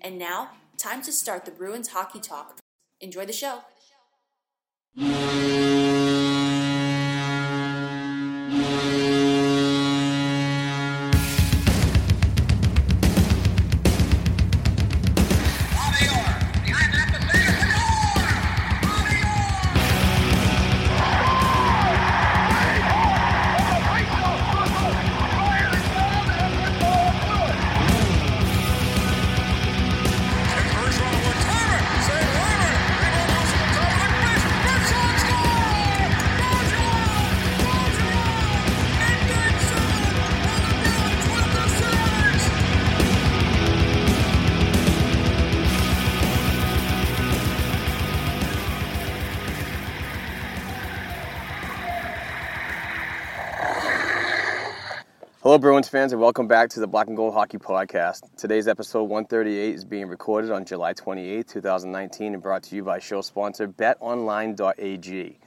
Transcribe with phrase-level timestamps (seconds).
[0.00, 2.58] And now, time to start the Bruins hockey talk.
[3.00, 3.62] Enjoy the show.
[55.56, 58.20] Hello, Bruins fans, and welcome back to the Black and Gold Hockey Podcast.
[58.36, 62.98] Today's episode 138 is being recorded on July 28, 2019, and brought to you by
[62.98, 65.38] show sponsor betonline.ag.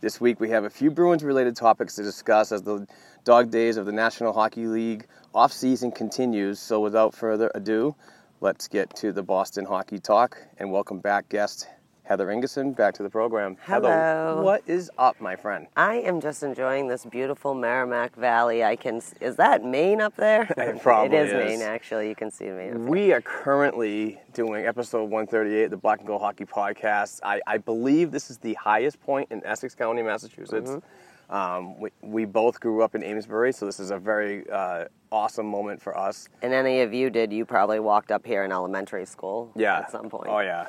[0.00, 2.86] This week we have a few Bruins related topics to discuss as the
[3.24, 6.58] dog days of the National Hockey League off season continues.
[6.58, 7.94] So, without further ado,
[8.40, 11.68] let's get to the Boston Hockey Talk and welcome back guest
[12.10, 13.56] Heather Ingerson back to the program.
[13.62, 14.42] Heather, Hello.
[14.42, 15.68] what is up, my friend?
[15.76, 18.64] I am just enjoying this beautiful Merrimack Valley.
[18.64, 19.00] I can.
[19.20, 20.42] Is that Maine up there?
[20.58, 21.34] It probably It is, is.
[21.60, 22.08] Maine, actually.
[22.08, 22.88] You can see Maine.
[22.88, 27.20] We are currently doing episode 138 the Black and Gold Hockey Podcast.
[27.22, 30.68] I, I believe this is the highest point in Essex County, Massachusetts.
[30.68, 31.32] Mm-hmm.
[31.32, 35.46] Um, we, we both grew up in Amesbury, so this is a very uh, awesome
[35.46, 36.28] moment for us.
[36.42, 39.78] And any of you did, you probably walked up here in elementary school Yeah.
[39.78, 40.26] at some point.
[40.28, 40.66] Oh, yeah.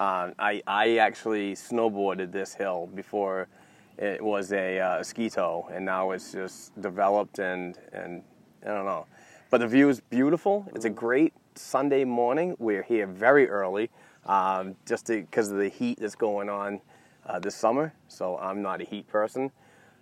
[0.00, 3.46] Um, I, I actually snowboarded this hill before
[3.96, 8.22] it was a uh, ski tow, and now it's just developed and, and
[8.64, 9.06] I don't know.
[9.50, 10.66] But the view is beautiful.
[10.74, 12.56] It's a great Sunday morning.
[12.58, 13.88] We're here very early
[14.26, 16.80] um, just because of the heat that's going on
[17.26, 17.94] uh, this summer.
[18.08, 19.52] So I'm not a heat person.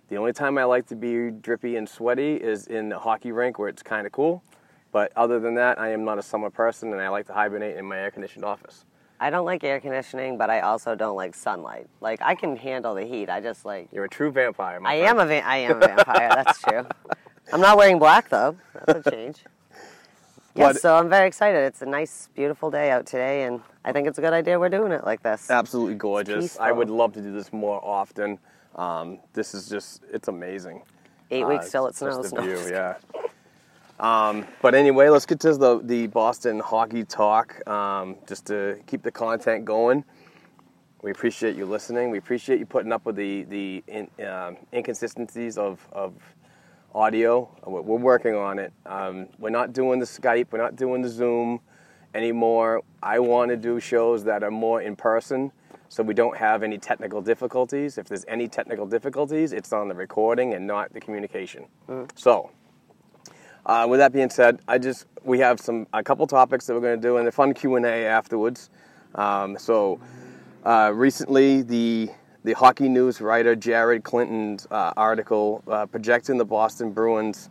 [0.09, 3.59] The only time I like to be drippy and sweaty is in the hockey rink
[3.59, 4.43] where it's kind of cool.
[4.91, 7.77] But other than that, I am not a summer person, and I like to hibernate
[7.77, 8.85] in my air-conditioned office.
[9.23, 11.87] I don't like air conditioning, but I also don't like sunlight.
[12.01, 13.29] Like I can handle the heat.
[13.29, 13.87] I just like.
[13.93, 14.79] You're a true vampire.
[14.81, 15.19] My I friend.
[15.19, 16.29] am a va- I am a vampire.
[16.35, 16.85] that's true.
[17.53, 18.57] I'm not wearing black though.
[18.85, 19.39] That's a change.
[20.55, 21.57] Yes, so I'm very excited.
[21.65, 24.69] It's a nice, beautiful day out today, and I think it's a good idea we're
[24.69, 25.49] doing it like this.
[25.49, 26.59] absolutely gorgeous.
[26.59, 28.37] I would love to do this more often.
[28.75, 30.83] Um, this is just, it's amazing.
[31.31, 32.29] Eight Uh, weeks till it snows.
[32.29, 32.97] the view, yeah.
[34.03, 39.01] Um, but anyway, let's get to the, the Boston hockey talk um, just to keep
[39.01, 40.03] the content going.
[41.01, 42.09] We appreciate you listening.
[42.09, 46.15] We appreciate you putting up with the, the in, um, inconsistencies of, of
[46.93, 47.49] audio.
[47.65, 48.73] We're, we're working on it.
[48.85, 51.61] Um, we're not doing the Skype, we're not doing the Zoom
[52.13, 52.81] anymore.
[53.01, 55.49] I want to do shows that are more in person
[55.87, 57.97] so we don't have any technical difficulties.
[57.97, 61.67] If there's any technical difficulties, it's on the recording and not the communication.
[62.15, 62.51] So,
[63.65, 66.81] uh, with that being said, I just we have some a couple topics that we're
[66.81, 68.69] going to do and a fun Q and A afterwards.
[69.15, 69.99] Um, so,
[70.65, 72.09] uh, recently the
[72.43, 77.49] the hockey news writer Jared Clinton's uh, article uh, projecting the Boston Bruins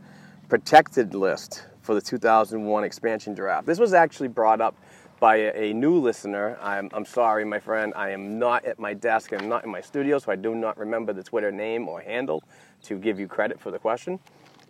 [0.48, 3.66] protected list for the 2001 expansion draft.
[3.66, 4.76] This was actually brought up
[5.18, 6.58] by a, a new listener.
[6.60, 7.92] I'm, I'm sorry, my friend.
[7.96, 9.32] I am not at my desk.
[9.32, 12.42] I'm not in my studio, so I do not remember the Twitter name or handle
[12.82, 14.18] to give you credit for the question.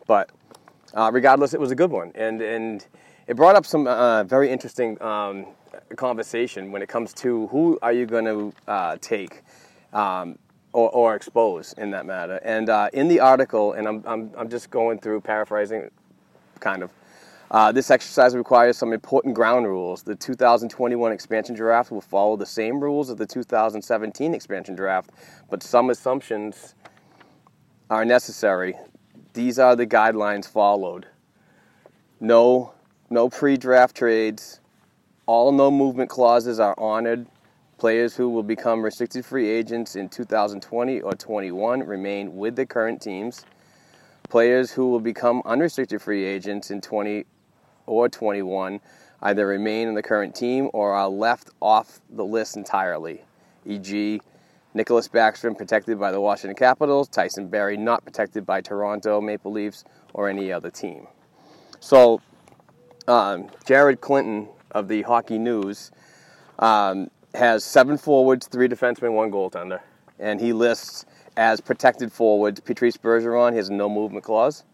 [0.07, 0.31] But
[0.95, 2.87] uh, regardless, it was a good one, and and
[3.27, 5.47] it brought up some uh, very interesting um,
[5.97, 9.43] conversation when it comes to who are you going to uh, take
[9.93, 10.39] um,
[10.73, 12.41] or, or expose in that matter.
[12.45, 15.91] And uh, in the article, and I'm, I'm I'm just going through paraphrasing,
[16.61, 16.91] kind of.
[17.51, 20.03] Uh, this exercise requires some important ground rules.
[20.03, 25.11] The 2021 expansion draft will follow the same rules of the 2017 expansion draft,
[25.51, 26.75] but some assumptions
[27.91, 28.75] are necessary.
[29.35, 31.07] These are the guidelines followed.
[32.21, 32.75] No,
[33.09, 34.61] no pre-draft trades.
[35.25, 37.27] All no movement clauses are honored.
[37.79, 43.01] Players who will become restricted free agents in 2020 or 21 remain with the current
[43.01, 43.47] teams.
[44.29, 47.25] Players who will become unrestricted free agents in 20
[47.87, 48.81] or 21
[49.23, 53.23] either remain in the current team or are left off the list entirely,
[53.65, 54.21] e.g.,
[54.75, 59.85] Nicklas Backstrom protected by the Washington Capitals, Tyson Barrie not protected by Toronto Maple Leafs
[60.15, 61.07] or any other team.
[61.81, 62.23] So,
[63.07, 65.91] um, Jared Clinton of the Hockey News
[66.59, 69.81] um, has seven forwards, three defensemen, one goaltender,
[70.19, 71.05] and he lists
[71.37, 74.65] as protected forwards Patrice Bergeron he has a no movement clause,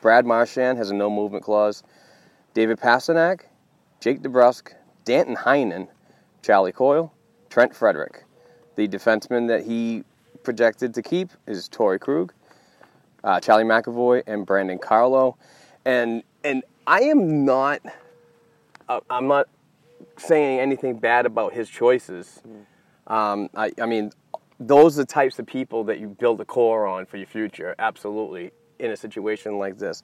[0.00, 1.82] Brad Marchand has a no movement clause,
[2.54, 3.42] David Pastrnak,
[4.00, 4.72] Jake DeBrusk,
[5.04, 5.88] Danton Heinen,
[6.42, 7.12] Charlie Coyle,
[7.50, 8.25] Trent Frederic.
[8.76, 10.04] The defenseman that he
[10.42, 12.32] projected to keep is Torey Krug,
[13.24, 15.36] uh, Charlie McAvoy, and Brandon Carlo.
[15.84, 17.80] And and I am not
[18.88, 19.48] uh, I'm not
[20.16, 22.42] saying anything bad about his choices.
[23.06, 24.12] Um, I, I mean,
[24.58, 27.74] those are the types of people that you build a core on for your future.
[27.78, 30.02] Absolutely, in a situation like this.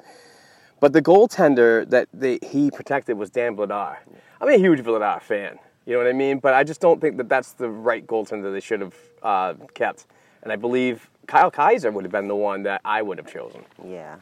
[0.80, 3.98] But the goaltender that they, he protected was Dan Vladar.
[4.40, 5.58] I'm a huge Vladar fan.
[5.87, 6.38] You know what I mean?
[6.38, 10.06] But I just don't think that that's the right goaltender they should have uh, kept.
[10.43, 13.64] And I believe Kyle Keyser would have been the one that I would have chosen.
[13.84, 14.17] Yeah.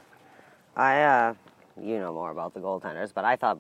[0.77, 1.35] I, uh,
[1.83, 3.59] you know more about the goaltenders, but I thought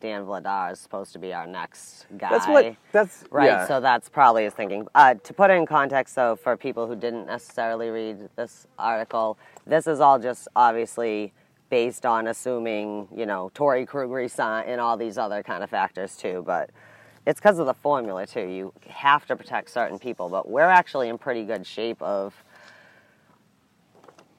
[0.00, 2.30] Dan Vladar is supposed to be our next guy.
[2.30, 2.76] That's what.
[2.92, 3.66] That's Right, yeah.
[3.66, 4.86] so that's probably his thinking.
[4.94, 9.38] Uh, to put it in context, though, for people who didn't necessarily read this article,
[9.66, 11.32] this is all just obviously
[11.70, 16.16] based on assuming, you know, Torey Krug resign and all these other kind of factors
[16.16, 16.42] too.
[16.46, 16.70] But
[17.26, 18.46] it's because of the formula too.
[18.46, 22.34] You have to protect certain people, but we're actually in pretty good shape of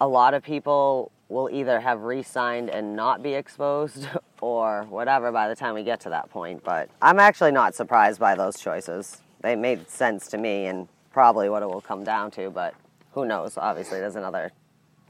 [0.01, 4.07] a lot of people will either have re-signed and not be exposed
[4.41, 6.63] or whatever by the time we get to that point.
[6.63, 9.21] But I'm actually not surprised by those choices.
[9.41, 12.73] They made sense to me and probably what it will come down to, but
[13.13, 13.57] who knows?
[13.57, 14.51] Obviously, there's another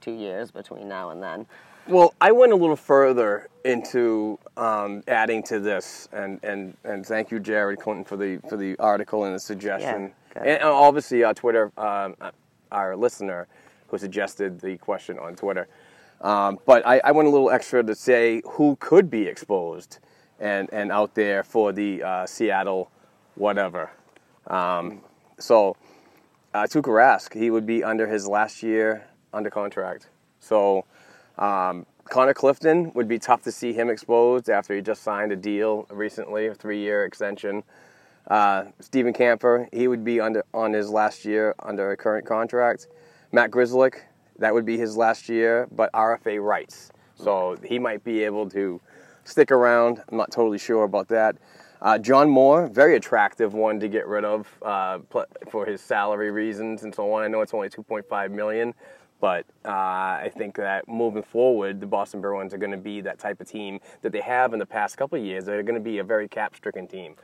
[0.02, 1.46] two years between now and then.
[1.88, 7.30] Well, I went a little further into um, adding to this, and, and, and thank
[7.30, 11.34] you, Jared Clinton, for the for the article and the suggestion, Yeah, and obviously uh,
[11.34, 12.32] Twitter, um, uh,
[12.72, 13.48] our listener
[13.88, 15.68] who suggested the question on Twitter.
[16.22, 20.00] Um, but I, I went a little extra to say who could be exposed
[20.40, 22.90] and, and out there for the uh, Seattle
[23.36, 23.92] whatever.
[24.48, 25.02] Um,
[25.38, 25.76] so
[26.54, 30.08] uh, Tuukka Rask, he would be under his last year under contract.
[30.40, 30.86] So
[31.38, 35.36] um, Connor Clifton would be tough to see him exposed after he just signed a
[35.36, 37.64] deal recently, a three-year extension.
[38.28, 42.88] Uh, Steven Kampfer, he would be under on his last year under a current contract.
[43.32, 43.96] Matt Grzelcyk,
[44.40, 48.80] that would be his last year, but RFA rights, so he might be able to
[49.24, 50.02] stick around.
[50.10, 51.36] I'm not totally sure about that.
[51.82, 55.00] Uh, John Moore, very attractive one to get rid of uh,
[55.50, 57.24] for his salary reasons and so on.
[57.24, 58.74] I know it's only 2.5 million,
[59.24, 63.20] but uh, I think that moving forward, the Boston Bruins are going to be that
[63.20, 65.46] type of team that they have in the past couple of years.
[65.46, 67.16] They're going to be a very cap-stricken team.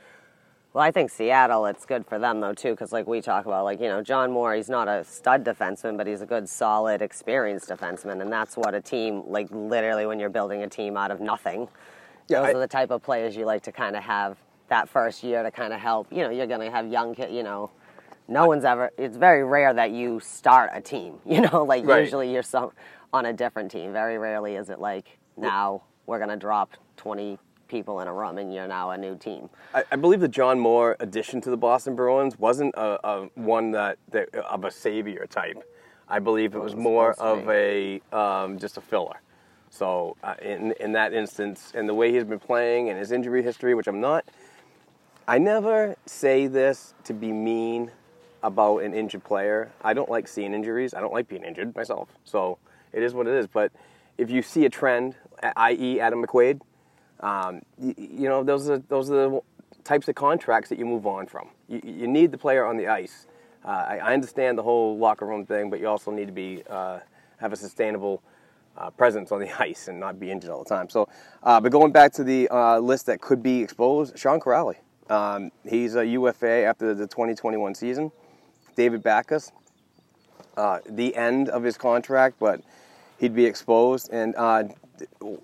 [0.72, 3.64] Well, I think Seattle, it's good for them though too, because like we talk about,
[3.64, 7.02] like you know, John Moore, he's not a stud defenseman, but he's a good, solid,
[7.02, 11.10] experienced defenseman, and that's what a team, like literally, when you're building a team out
[11.10, 11.68] of nothing,
[12.28, 14.88] Yeah, those I- are the type of players you like to kind of have that
[14.88, 16.06] first year to kind of help.
[16.10, 17.30] You know, you're going to have young kids.
[17.30, 17.70] You know,
[18.30, 18.90] no one's ever.
[18.96, 21.18] It's very rare that you start a team.
[21.26, 22.04] You know, like Right.
[22.04, 22.70] usually you're some
[23.12, 23.92] on a different team.
[23.92, 28.38] Very rarely is it like now we're going to drop 20 people in a room
[28.38, 29.48] and you're now a new team.
[29.74, 33.70] I, I believe the John Moore addition to the Boston Bruins wasn't a, a one
[33.72, 35.62] that, that of a savior type.
[36.08, 39.20] I believe it was was more of a um, just a filler.
[39.70, 43.44] So uh, in in that instance, and the way he's been playing and his injury
[43.44, 44.24] history, which I'm not,
[45.28, 47.92] I never say this to be mean
[48.42, 49.70] about an injured player.
[49.82, 50.94] I don't like seeing injuries.
[50.94, 52.08] I don't like being injured myself.
[52.24, 52.58] So
[52.92, 53.46] it is what it is.
[53.46, 53.72] But
[54.18, 55.16] if you see a trend,
[55.56, 56.60] i.e., Adam McQuaid,
[57.20, 59.40] um, you, you know those are those are the
[59.84, 61.48] types of contracts that you move on from.
[61.68, 63.26] You, you need the player on the ice.
[63.64, 66.62] Uh, I, I understand the whole locker room thing, but you also need to be
[66.68, 67.00] uh,
[67.38, 68.22] have a sustainable
[68.76, 70.88] uh, presence on the ice and not be injured all the time.
[70.88, 71.08] So,
[71.42, 74.76] uh, but going back to the uh, list that could be exposed, Sean Kuraly.
[75.08, 78.12] Um, he's a UFA after the 2021 season.
[78.76, 79.52] David Backes,
[80.56, 82.60] uh, the end of his contract, but
[83.18, 84.10] he'd be exposed.
[84.12, 84.64] And uh,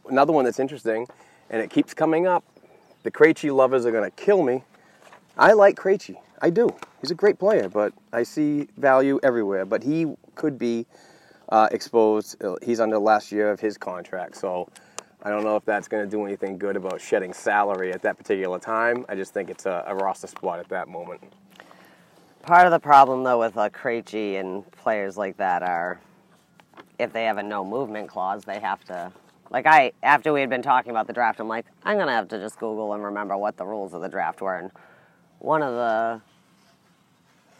[0.09, 1.07] another one that's interesting
[1.51, 2.45] and it keeps coming up.
[3.03, 4.65] The Krejci lovers are going to kill me.
[5.39, 6.17] I like Krejci.
[6.43, 6.69] I do.
[7.01, 9.65] He's a great player, but I see value everywhere.
[9.65, 10.87] But he could be
[11.49, 12.43] uh, exposed.
[12.63, 14.69] He's under the last year of his contract, so
[15.23, 18.19] I don't know if that's going to do anything good about shedding salary at that
[18.19, 19.07] particular time.
[19.09, 21.23] I just think it's a, a roster spot at that moment.
[22.47, 25.99] Part of the problem, though, with uh, Krejci and players like that are
[26.97, 29.11] if they have a no movement clause, they have to.
[29.51, 32.29] Like I, after we had been talking about the draft, I'm like, I'm gonna have
[32.29, 34.57] to just Google and remember what the rules of the draft were.
[34.57, 34.71] And
[35.41, 36.21] one of the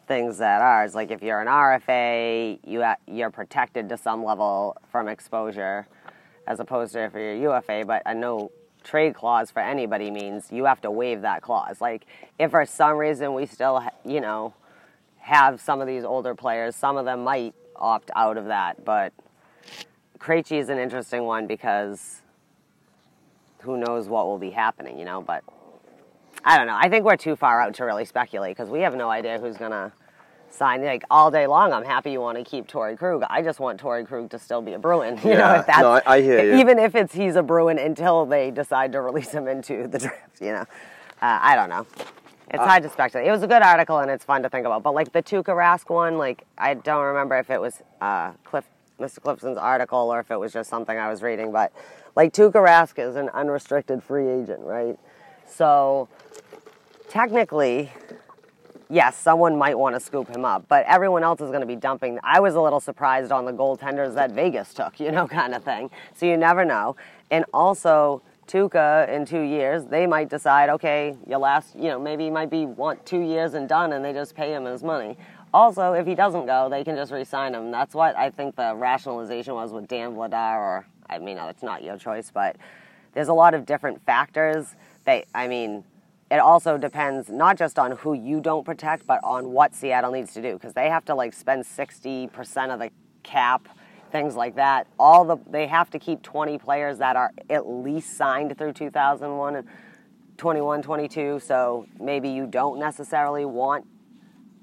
[0.07, 4.77] things that are is like if you're an RFA, you, you're protected to some level
[4.93, 5.89] from exposure,
[6.47, 7.83] as opposed to if you're a UFA.
[7.85, 8.53] But a no
[8.85, 11.81] trade clause for anybody means you have to waive that clause.
[11.81, 12.07] Like
[12.39, 14.55] if for some reason we still, you know,
[15.27, 19.13] have some of these older players, some of them might opt out of that, but
[20.21, 22.23] Krejci is an interesting one because
[23.63, 25.21] who knows what will be happening, you know.
[25.21, 25.43] But
[26.45, 26.77] I don't know.
[26.81, 29.57] I think we're too far out to really speculate because we have no idea who's
[29.57, 29.93] gonna
[30.49, 30.85] sign.
[30.85, 33.25] Like all day long, I'm happy you want to keep Torey Krug.
[33.29, 35.19] I just want Torey Krug to still be a Bruin.
[35.25, 35.39] You Yeah.
[35.39, 36.61] know, if that's No, I- I hear you.
[36.61, 40.41] even if it's he's a Bruin until they decide to release him into the draft.
[40.41, 40.65] You know,
[41.21, 41.85] uh, I don't know.
[42.51, 43.27] It's Uh, hard to speculate.
[43.27, 44.83] It was a good article and it's fun to think about.
[44.83, 48.65] But like the Tuukka Rask one, like I don't remember if it was uh, Cliff,
[49.01, 49.21] Mr.
[49.21, 51.51] Clifton's article or if it was just something I was reading.
[51.53, 51.73] But
[52.15, 54.97] like Tuukka Rask is an unrestricted free agent, right?
[55.47, 56.09] So
[57.09, 57.93] technically,
[58.89, 61.77] yes, someone might want to scoop him up, but everyone else is going to be
[61.77, 62.19] dumping.
[62.23, 65.65] I was a little surprised on the goaltenders that Vegas took, you know, kind of
[65.65, 65.91] thing.
[66.15, 66.97] So you never know.
[67.31, 72.25] And also, Tuukka in two years, they might decide, okay, your last, you know, maybe
[72.25, 75.17] he might be want two years and done, and they just pay him his money.
[75.53, 77.71] Also, if he doesn't go, they can just re-sign him.
[77.71, 81.83] That's what I think the rationalization was with Dan Vladar, or I mean, it's not
[81.83, 82.57] your choice, but
[83.15, 84.75] there's a lot of different factors.
[85.05, 85.85] They, I mean,
[86.31, 90.35] it also depends not just on who you don't protect, but on what Seattle needs
[90.35, 92.91] to do because they have to like spend 60% of the
[93.23, 93.69] cap,
[94.11, 94.87] things like that.
[94.99, 99.57] All the they have to keep 20 players that are at least signed through 2001
[99.57, 99.67] and
[100.37, 101.41] 21, 22.
[101.41, 103.87] So maybe you don't necessarily want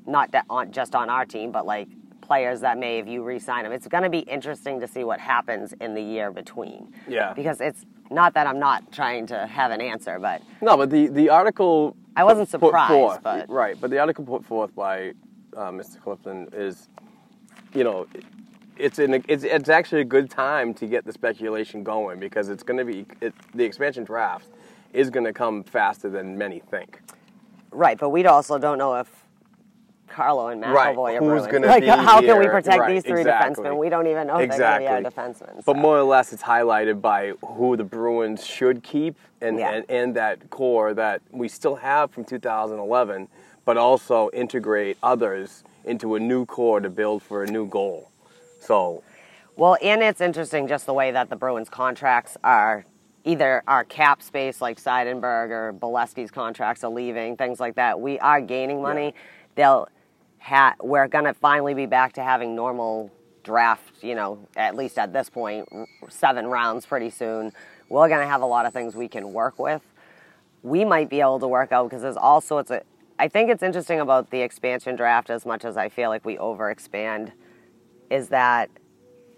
[0.05, 1.87] not that on just on our team, but like
[2.21, 3.71] players that may if you re-sign them.
[3.73, 6.93] It's going to be interesting to see what happens in the year between.
[7.07, 7.33] Yeah.
[7.33, 11.07] Because it's not that I'm not trying to have an answer, but No, but the,
[11.07, 11.95] the article.
[12.15, 15.13] I wasn't put surprised, forth- but- Right, but the article put forth by
[15.57, 15.99] uh, Mr.
[16.01, 16.87] Clifton is,
[17.73, 18.07] you know,
[18.77, 22.63] it's, an, it's, it's actually a good time to get the speculation going because it's
[22.63, 23.05] going to be.
[23.21, 24.47] It, the expansion draft
[24.93, 27.01] is going to come faster than many think.
[27.71, 29.09] Right, but we also don't know if
[30.07, 31.47] Carlo and Right, McAvoy are who's Bruins.
[31.47, 33.63] gonna like, be how can we protect Right, these three exactly.
[33.65, 33.77] defensemen?
[33.79, 34.85] We don't even know if exactly.
[34.85, 35.65] they're going to be our defensemen.
[35.65, 39.71] But more or less, it's highlighted by who the Bruins should keep and, Yeah.
[39.71, 43.27] and, and that core that we still have from 2011,
[43.65, 48.11] but also integrate others into a new core to build for a new goal.
[48.63, 49.03] So,
[49.55, 52.85] Well, and it's interesting just the way that the Bruins contracts are
[53.25, 57.99] either our cap space, like Seidenberg or Beleskey's contracts are leaving, things like that.
[57.99, 59.13] We are gaining money.
[59.55, 59.87] They'll
[60.39, 63.11] ha- we're going to finally be back to having normal
[63.43, 65.29] draft, you know, at least at this
[66.09, 67.51] seven rounds pretty soon.
[67.89, 69.81] We're going to have a lot of things we can work with.
[70.63, 72.81] we might be able to work out because there's all sorts of.
[73.19, 76.37] I think it's interesting about the expansion draft as much as I feel like we
[76.37, 77.33] overexpand,
[78.09, 78.69] is that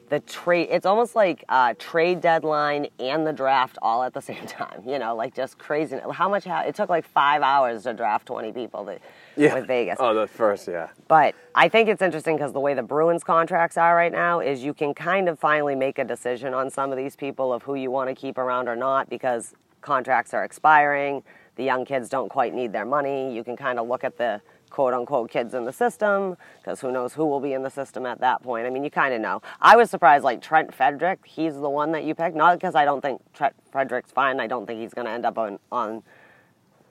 [0.10, 0.68] the trade.
[0.72, 4.84] It's almost like uh, trade deadline and the draft all at the same time.
[4.86, 5.98] You know, like just crazy.
[6.12, 6.46] How much?
[6.46, 9.00] Ha- it took like five hours to draft 20 people to,
[9.36, 9.98] with Vegas.
[10.00, 10.90] Oh, the first, yeah.
[11.08, 14.64] But I think it's interesting because the way the Bruins contracts are right now is
[14.64, 17.76] you can kind of finally make a decision on some of these people of who
[17.76, 21.24] you want to keep around or not because contracts are expiring.
[21.56, 23.34] The young kids don't quite need their money.
[23.34, 24.42] You can kind of look at the
[24.76, 28.06] quote unquote kids in the system because who knows who will be in the system
[28.06, 28.68] at that point.
[28.68, 29.42] I mean, you kind of know.
[29.62, 32.36] I was surprised, like Trent Frederic, he's the one that you picked.
[32.36, 34.42] Not because I don't think Trent Frederic's fine.
[34.42, 36.04] I don't think he's going to end up on, on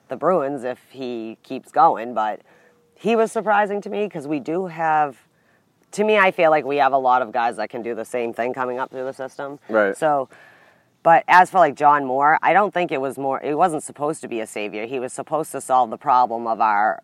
[0.08, 2.40] the Bruins if he keeps going, but
[2.94, 5.18] he was surprising to me because we do have.
[5.92, 8.06] To me, I feel like we have a lot of guys that can do the
[8.06, 9.60] same thing coming up through the system.
[9.68, 9.94] Right.
[9.94, 10.30] So,
[11.02, 13.42] but as for like John Moore, I don't think it was more.
[13.42, 14.86] It wasn't supposed to be a savior.
[14.86, 17.02] He was supposed to solve the problem of our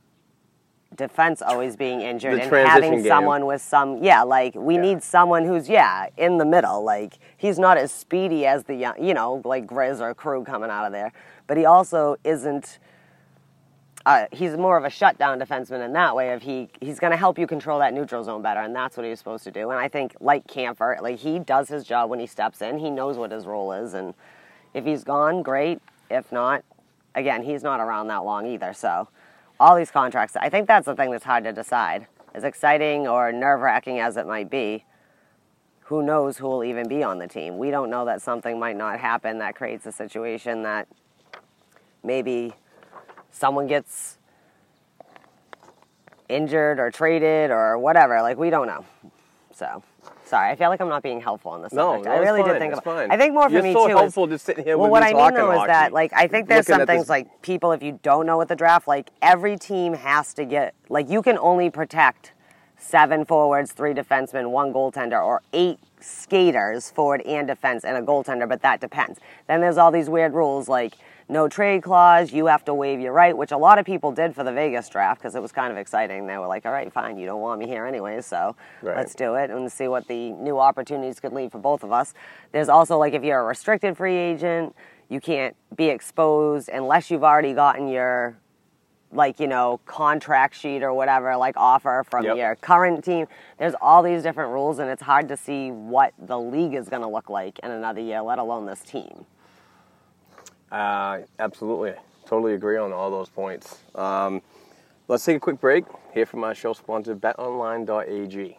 [0.96, 3.04] defense always being injured The and having game.
[3.04, 4.02] someone with some.
[4.02, 4.80] Yeah, like we Yeah.
[4.80, 6.82] need someone who's yeah in the middle.
[6.82, 10.70] Like he's not as speedy as the young, you know, like Grizz or Crew coming
[10.70, 11.12] out of there,
[11.46, 12.78] but he also isn't
[14.06, 16.32] uh, he's more of a shutdown defenseman in that way.
[16.32, 19.04] Of he he's going to help you control that neutral zone better, and that's what
[19.04, 19.70] he's supposed to do.
[19.70, 22.78] And I think like Kampfer, like he does his job when he steps in.
[22.78, 24.14] He knows what his role is, and
[24.72, 25.80] If he's gone, great.
[26.10, 26.62] If not,
[27.14, 28.72] again, he's not around that long either.
[28.72, 29.08] So,
[29.60, 32.06] all these contracts, I think that's the thing that's hard to decide.
[32.34, 34.84] As exciting or nerve wracking as it might be,
[35.80, 37.58] who knows who will even be on the team?
[37.58, 40.88] We don't know that something might not happen that creates a situation that
[42.02, 42.54] maybe
[43.30, 44.16] someone gets
[46.28, 48.22] injured or traded or whatever.
[48.22, 48.86] Like, we don't know.
[49.52, 49.82] So.
[50.30, 52.06] Sorry, I feel like I'm not being helpful on this No, subject.
[52.06, 52.84] no, I really fine, did think about.
[52.84, 53.10] fine.
[53.10, 53.96] I think more for You're me so too.
[53.96, 56.46] helpful is, just sitting here well, what I mean though is that like I think
[56.48, 59.56] there's some things this- like people if you don't know what the draft like every
[59.58, 62.32] team has to get like you can only protect
[62.78, 68.48] seven forwards, three defensemen, one goaltender, or eight skaters, forward and defense, and a goaltender.
[68.48, 69.18] But that depends.
[69.48, 70.94] Then there's all these weird rules like
[71.30, 72.32] no trade clause.
[72.32, 74.88] You have to waive your right, which a lot of people did for the Vegas
[74.88, 76.26] draft because it was kind of exciting.
[76.26, 78.96] They were like, "All right, fine, you don't want me here anyway, so Right.
[78.96, 82.12] let's do it and see what the new opportunities could lead for both of us."
[82.52, 84.74] There's also like if you're a restricted free agent,
[85.08, 88.36] you can't be exposed unless you've already gotten your
[89.12, 92.36] like you know contract sheet or whatever like offer from Yep.
[92.36, 93.26] your current team
[93.58, 97.02] there's all these different rules and it's hard to see what the league is going
[97.02, 99.26] to look like in another year let alone this team
[100.70, 101.94] Uh, absolutely.
[102.26, 103.78] Totally agree on all those points.
[103.94, 104.42] Um,
[105.08, 105.84] let's take a quick break.
[106.14, 108.58] Hear from our show sponsor, betonline.ag.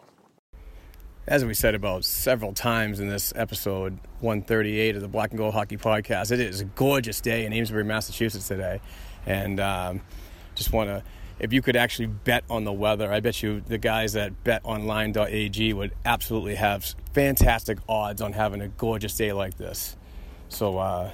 [1.26, 5.54] As we said about several times in this episode 138 of the Black and Gold
[5.54, 8.80] Hockey Podcast, it is a gorgeous day in Amesbury, Massachusetts today.
[9.24, 10.00] And um,
[10.56, 11.04] just want to,
[11.38, 15.72] if you could actually bet on the weather, I bet you the guys at betonline.ag
[15.74, 19.96] would absolutely have fantastic odds on having a gorgeous day like this.
[20.48, 21.12] So, uh,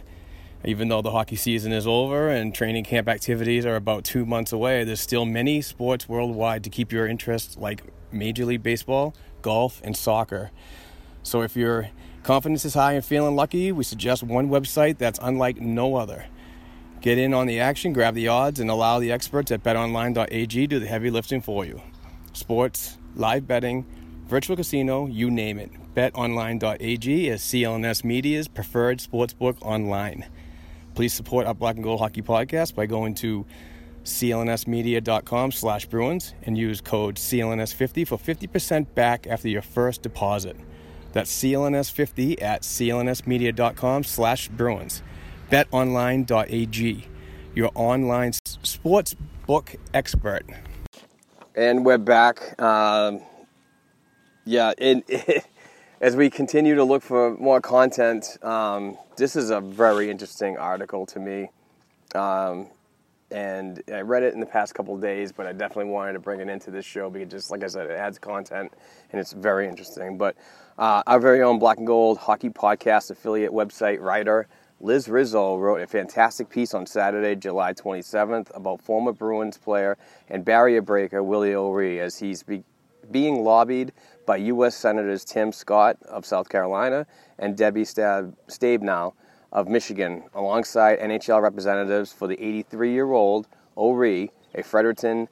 [0.64, 4.52] even though the hockey season is over and training camp activities are about two months
[4.52, 9.80] away, there's still many sports worldwide to keep your interest, like Major League Baseball, golf,
[9.84, 10.50] and soccer.
[11.22, 11.90] So if your
[12.22, 16.26] confidence is high and feeling lucky, we suggest one website that's unlike no other.
[17.00, 20.80] Get in on the action, grab the odds, and allow the experts at betonline.ag do
[20.80, 21.80] the heavy lifting for you.
[22.32, 23.86] Sports, live betting,
[24.26, 25.70] virtual casino, you name it.
[25.94, 30.26] BetOnline.ag is CLNS Media's preferred sportsbook online.
[30.98, 33.46] Please support our Black and Gold Hockey Podcast by going to
[34.02, 40.56] clnsmedia.com slash Bruins and use code CLNS50 for 50% back after your first deposit.
[41.12, 45.04] That's CLNS50 at clnsmedia.com slash Bruins.
[45.52, 47.06] BetOnline.ag,
[47.54, 48.32] your online
[48.64, 49.14] sports
[49.46, 50.46] book expert.
[51.54, 52.60] And we're back.
[52.60, 53.20] Um,
[54.44, 55.04] yeah, and
[56.00, 61.06] as we continue to look for more content, um, this is a very interesting article
[61.06, 61.50] to me.
[62.14, 62.68] Um,
[63.30, 66.40] and I read it in the past couple days, but I definitely wanted to bring
[66.40, 68.72] it into this show because, just like I said, it adds content
[69.12, 70.16] and it's very interesting.
[70.16, 70.36] But
[70.78, 74.48] uh, our very own Black and Gold Hockey Podcast affiliate website writer
[74.80, 80.44] Liz Rizzo wrote a fantastic piece on Saturday, July 27th, about former Bruins player and
[80.44, 82.62] barrier breaker Willie O'Ree as he's be-
[83.10, 83.92] being lobbied
[84.26, 84.76] by U.S.
[84.76, 87.06] Senators Tim Scott of South Carolina
[87.38, 89.14] and Debbie Stab- Stabenow
[89.52, 95.28] of Michigan, alongside NHL representatives for the 83 year old O'Ree, a Fredericton,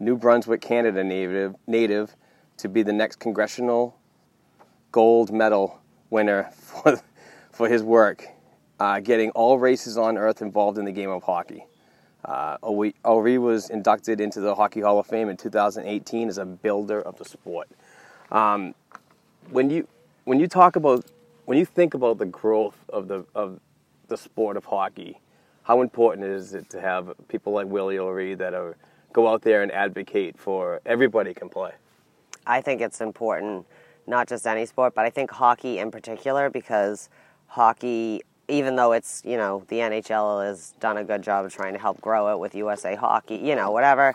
[0.00, 2.16] New Brunswick, Canada native, native,
[2.56, 3.96] to be the next congressional
[4.90, 7.00] gold medal winner for,
[7.52, 8.26] for his work,
[8.80, 11.66] uh, getting all races on earth involved in the game of hockey.
[12.24, 17.00] Uh, O'Ree was inducted into the Hockey Hall of Fame in 2018 as a builder
[17.00, 17.68] of the sport.
[18.32, 18.74] Um,
[19.50, 19.86] when you
[20.24, 21.04] when you talk about
[21.44, 23.60] when you think about the growth of the of
[24.08, 25.20] the sport of hockey,
[25.64, 28.76] how important is it to have people like Willie O'Ree that are
[29.12, 31.72] go out there and advocate for everybody can play?
[32.46, 33.66] I think it's important,
[34.06, 37.08] not just any sport, but I think hockey in particular, because
[37.46, 41.72] hockey, even though it's, you know, the NHL has done a good job of trying
[41.72, 44.14] to help grow it with USA Hockey, you know, whatever,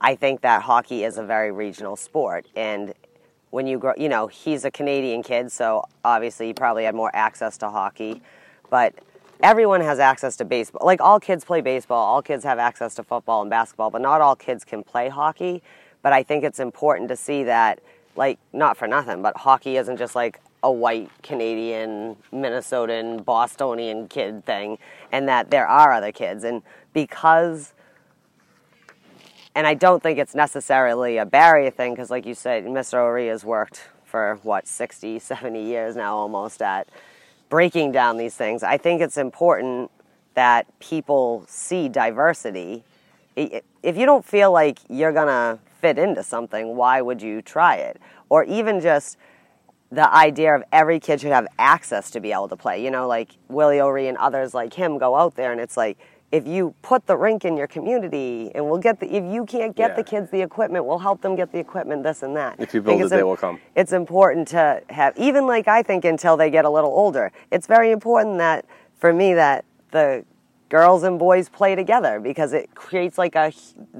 [0.00, 2.46] I think that hockey is a very regional sport.
[2.54, 2.94] And
[3.50, 7.10] when you grow, you know, he's a Canadian kid, so obviously he probably had more
[7.14, 8.22] access to hockey,
[8.70, 8.94] but
[9.42, 10.86] everyone has access to baseball.
[10.86, 14.20] Like all kids play baseball, all kids have access to football and basketball, but not
[14.20, 15.62] all kids can play hockey.
[16.02, 17.80] But I think it's important to see that,
[18.14, 24.44] like, not for nothing, but hockey isn't just like a white Canadian, Minnesotan, Bostonian kid
[24.44, 24.78] thing,
[25.12, 26.44] and that there are other kids.
[26.44, 27.72] And because,
[29.54, 32.94] and I don't think it's necessarily a barrier thing, because, like you said, Mr.
[32.94, 36.88] O'Ree has worked for what, 60, 70 years now almost at
[37.48, 38.62] breaking down these things.
[38.62, 39.90] I think it's important
[40.34, 42.84] that people see diversity.
[43.36, 48.00] If you don't feel like you're gonna fit into something, why would you try it?
[48.28, 49.16] Or even just
[49.90, 52.82] the idea of every kid should have access to be able to play.
[52.82, 55.98] You know, like Willie O'Ree and others like him go out there, and it's like
[56.32, 59.76] if you put the rink in your community, and we'll get the if you can't
[59.76, 59.96] get Yeah.
[59.96, 62.02] the kids the equipment, we'll help them get the equipment.
[62.02, 62.56] This and that.
[62.58, 63.60] If you build it, they will come.
[63.76, 67.30] It's important to have even like I think until they get a little older.
[67.52, 68.64] It's very important that
[68.98, 70.24] for me that the
[70.68, 73.52] girls and boys play together because it creates like a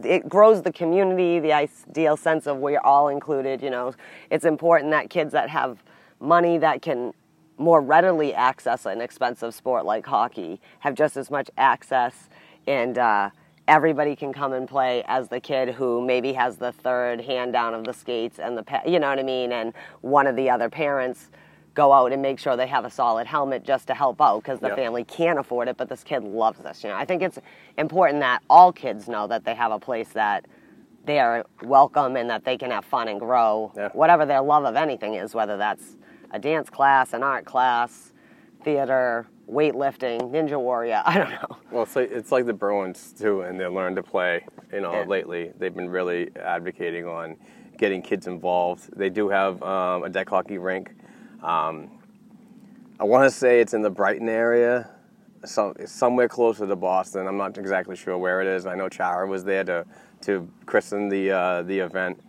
[0.03, 3.95] it grows the community the ideal sense of we're all included you know.
[4.31, 5.83] It's important that kids that have
[6.21, 7.13] money that can
[7.59, 12.29] more readily access an expensive sport like hockey have just as much access
[12.67, 13.31] and uh,
[13.69, 17.75] everybody can come and play as the kid who maybe has the third hand down
[17.75, 19.53] of the skates and the you know what i mean?
[19.53, 21.31] And one of the other parents
[21.77, 24.59] go out and make sure they have a solid helmet just to help out because
[24.59, 24.77] the Yep.
[24.77, 26.83] family can't afford it, but this kid loves this.
[26.83, 27.39] You know, I think it's
[27.79, 30.47] important that all kids know that they have a place that
[31.05, 33.91] they are welcome and that they can have fun and grow, Yeah.
[33.93, 35.97] whatever their love of anything is, whether that's
[36.33, 38.13] a dance class, an art class,
[38.65, 41.03] theater, weightlifting, ninja warrior.
[41.07, 41.57] I don't know.
[41.71, 44.45] Well, it's like, it's like the Bruins too, and they learned to play.
[44.73, 45.05] You know, Yeah.
[45.07, 47.37] lately they've been really advocating on
[47.79, 48.89] getting kids involved.
[48.97, 50.91] They do have um, a deck hockey rink.
[51.43, 51.91] Um,
[52.99, 54.91] I want to say it's in the Brighton area,
[55.45, 57.27] so it's somewhere closer to Boston.
[57.27, 58.67] I'm not exactly sure where it is.
[58.67, 59.85] I know Chara was there to
[60.23, 62.23] to christen the uh, the event,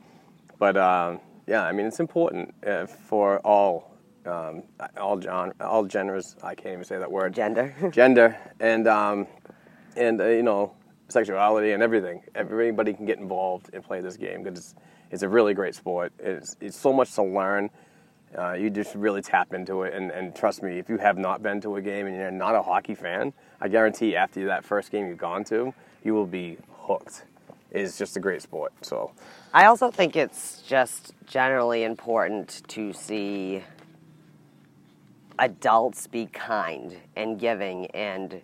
[0.59, 3.93] but um, yeah, I mean it's important uh, for all.
[4.25, 4.63] Um,
[4.97, 6.35] all gen- all genders.
[6.43, 7.33] I can't even say that word.
[7.33, 7.73] Gender.
[7.93, 9.25] gender and um,
[9.95, 10.73] and uh, you know
[11.07, 12.21] sexuality and everything.
[12.35, 14.75] Everybody can get involved and play this game because it's,
[15.11, 16.11] it's a really great sport.
[16.19, 17.69] It's it's so much to learn.
[18.37, 21.41] Uh, you just really tap into it, and, and trust me, if you have not
[21.41, 24.91] been to a game and you're not a hockey fan, I guarantee after that first
[24.91, 27.23] game you've gone to, you will be hooked.
[27.71, 28.73] It's just a great sport.
[28.81, 29.11] So
[29.53, 33.63] I also think it's just generally important to see
[35.39, 38.41] adults be kind and giving and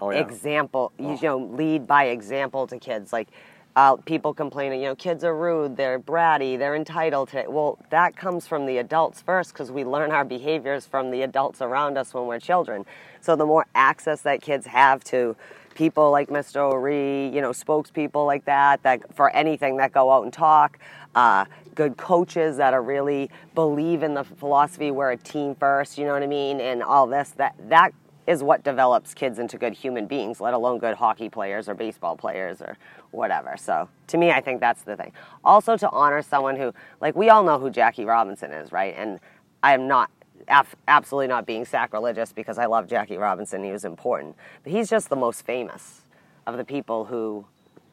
[0.00, 3.28] oh yeah, example you know lead by example to kids like
[3.76, 8.16] uh, people complaining you know kids are rude they're bratty they're entitled to well that
[8.16, 12.12] comes from the adults first because we learn our behaviors from the adults around us
[12.12, 12.84] when we're children.
[13.20, 15.36] So the more access that kids have to
[15.74, 20.24] people like mr o'ree you know spokespeople like that that for anything that go out
[20.24, 20.78] and talk
[21.14, 26.04] uh, good coaches that are really believe in the philosophy we're a team first you
[26.04, 27.92] know what i mean and all this that that
[28.30, 32.16] is what develops kids into good human beings, let alone good hockey players or baseball
[32.16, 32.76] players or
[33.10, 33.56] whatever.
[33.56, 35.12] So to me, I think that's the thing.
[35.44, 38.94] Also, to honor someone who, like, we all know who Jackie Robinson is, right?
[38.96, 39.20] And
[39.62, 40.10] I am not.
[40.48, 43.62] af- Absolutely not being sacrilegious because I love Jackie Robinson.
[43.64, 44.36] He was important.
[44.62, 46.02] But he's just the most famous
[46.46, 47.46] of the people who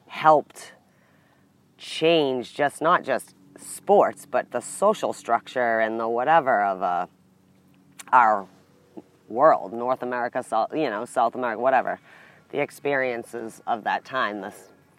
[0.08, 0.73] helped
[1.77, 7.08] change just not just sports, but the social structure and the whatever of uh,
[8.13, 8.47] our
[9.27, 11.99] world, North America, South, you know, South America, whatever.
[12.49, 14.53] The experiences of that time, the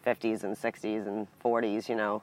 [0.08, 2.22] 50s and 60s and 40s, you know.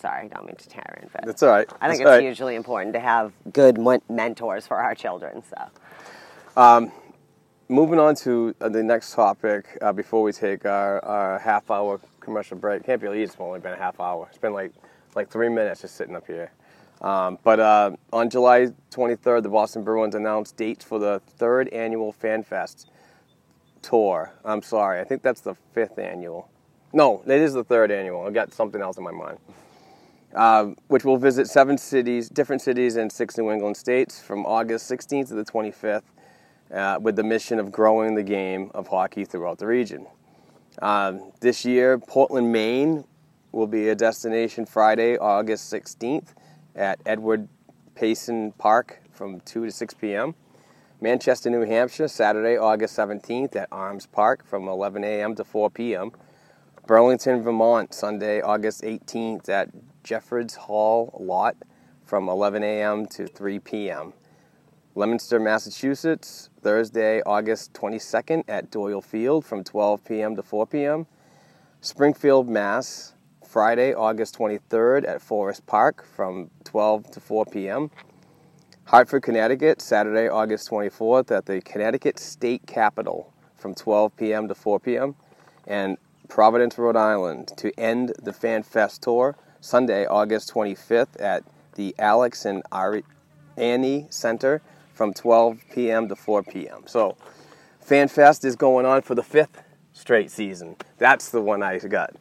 [0.00, 1.66] Sorry, don't mean to tear in, but that's all right.
[1.80, 2.22] I think That's it's right.
[2.22, 5.42] hugely important to have good men- mentors for our children.
[5.42, 6.90] So,
[7.68, 11.98] Moving on to uh, the next topic uh, before we take our, our half hour
[12.20, 12.84] commercial break.
[12.84, 14.28] Can't believe it's only been a half hour.
[14.28, 14.72] It's been like
[15.16, 16.52] like three minutes just sitting up here.
[17.00, 22.12] Um, but uh, on July 23rd, the Boston Bruins announced dates for the third annual
[22.12, 22.88] Fan Fest
[23.86, 24.32] tour.
[24.44, 26.50] I'm sorry, I think that's the fifth annual.
[26.92, 28.26] No, it is the third annual.
[28.26, 29.38] I got something else in my mind.
[30.34, 34.90] Uh, which will visit seven cities, different cities in six New England states from August
[34.90, 36.02] 16th to the 25th,
[36.74, 40.06] uh, with the mission of growing the game of hockey throughout the region.
[40.82, 43.04] Um, this year, Portland, Maine
[43.52, 46.34] will be a destination Friday, August 16th
[46.74, 47.48] at Edward
[47.94, 50.34] Payson Park from 2 to 6 p.m.
[51.06, 55.36] Manchester, New Hampshire, Saturday, August 17th at Arms Park from 11 a.m.
[55.36, 56.10] to 4 p.m.
[56.84, 59.68] Burlington, Vermont, Sunday, August 18th at
[60.02, 61.54] Jeffords Hall Lot
[62.04, 63.06] from 11 a.m.
[63.06, 64.14] to 3 p.m.
[64.96, 70.34] Leominster, Massachusetts, Thursday, August 22nd at Doyle Field from 12 p.m.
[70.34, 71.06] to 4 p.m.
[71.82, 73.14] Springfield, Mass,
[73.46, 77.92] Friday, August 23rd at Forest Park from 12 to 4 p.m.
[78.86, 84.46] Hartford, Connecticut, Saturday, August 24th at the Connecticut State Capitol from 12 p.m.
[84.46, 85.16] to 4 p.m.
[85.66, 91.42] And Providence, Rhode Island to end the Fan Fest tour, Sunday, August 25th at
[91.74, 93.02] the Alex and Ari-
[93.56, 94.62] Ani Center
[94.94, 96.08] from 12 p.m.
[96.08, 96.84] to 4 p.m.
[96.86, 97.16] So,
[97.80, 99.62] Fan Fest is going on for the fifth
[99.94, 100.76] straight season.
[100.98, 102.14] That's the one I got.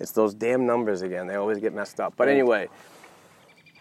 [0.00, 1.28] It's those damn numbers again.
[1.28, 2.14] They always get messed up.
[2.16, 2.68] But anyway,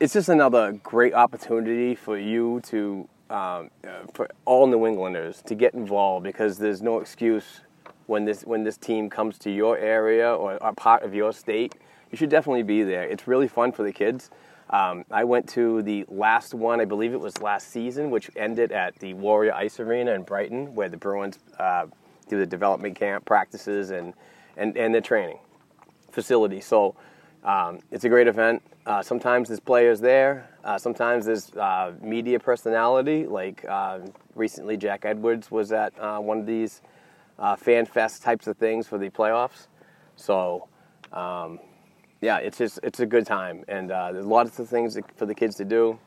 [0.03, 5.55] it's just another great opportunity for you to um, uh, for all New Englanders to
[5.55, 7.61] get involved because there's no excuse
[8.07, 11.75] when this when this team comes to your area or a part of your state.
[12.11, 13.03] You should definitely be there.
[13.03, 14.29] It's really fun for the kids.
[14.71, 18.73] Um, I went to the last one, I believe it was last season, which ended
[18.73, 21.85] at the Warrior Ice Arena in Brighton, where the Bruins uh,
[22.27, 24.13] do the development camp practices and,
[24.57, 25.39] and, and their training
[26.11, 26.59] facility.
[26.59, 26.93] So
[27.45, 28.61] um, it's a great event.
[28.86, 30.50] Uh, sometimes there's players there.
[30.63, 33.26] Uh, sometimes there's uh, media personality.
[33.26, 34.00] Like uh,
[34.36, 36.82] recently, Jack Edwards was at uh, one of these
[37.39, 39.67] uh, fan fest types of things for the playoffs.
[40.17, 40.67] So
[41.13, 41.60] um,
[42.22, 45.56] yeah, it's just it's a good time, and there's lots of things for the kids
[45.58, 45.98] to do.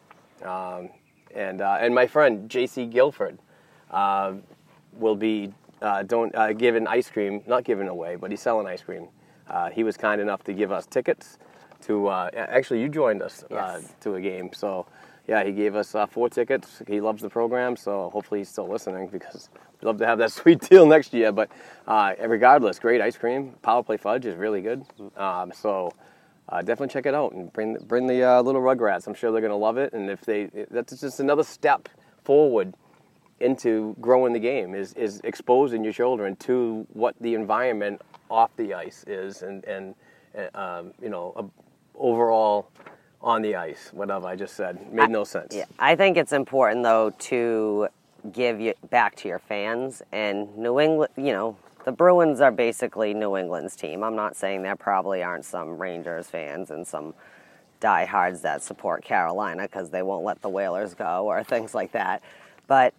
[0.44, 0.90] Um,
[1.34, 2.86] and and my friend J.C.
[2.86, 3.38] Guilford
[3.90, 5.52] will be
[6.06, 9.08] don't giving ice cream, not giving away, but he's selling ice cream.
[9.72, 11.38] he was kind enough to give us tickets
[11.86, 14.50] to uh, actually you joined us uh, to a game.
[14.52, 14.86] So
[15.26, 16.82] yeah, he gave us uh, four tickets.
[16.86, 19.48] He loves the program, so hopefully he's still listening because
[19.80, 21.32] we'd love to have that sweet deal next year.
[21.32, 21.50] But
[21.86, 23.54] uh, regardless, great ice cream.
[23.62, 24.84] Power Play Fudge is really good.
[25.16, 25.92] Um, so.
[26.48, 29.08] Uh, definitely check it out and bring bring the uh, little Rugrats.
[29.08, 29.92] I'm sure they're gonna love it.
[29.92, 31.88] And if they, that's just another step
[32.22, 32.72] forward
[33.40, 38.74] into growing the game is, is exposing your children to what the environment off the
[38.74, 39.94] ice is and, and
[40.36, 41.42] uh, um, you know, uh,
[41.98, 42.70] overall
[43.20, 44.92] on the ice, whatever I just said.
[44.92, 45.54] Made no sense.
[45.54, 47.88] Yeah, I think it's important though to
[48.32, 51.12] give you back to your fans and New England.
[51.16, 54.02] You know, the Bruins are basically New England's team.
[54.02, 57.14] I'm not saying there probably aren't some Rangers fans and some
[57.80, 62.22] diehards that support Carolina because they won't let the Whalers go or things like that.
[62.66, 62.94] But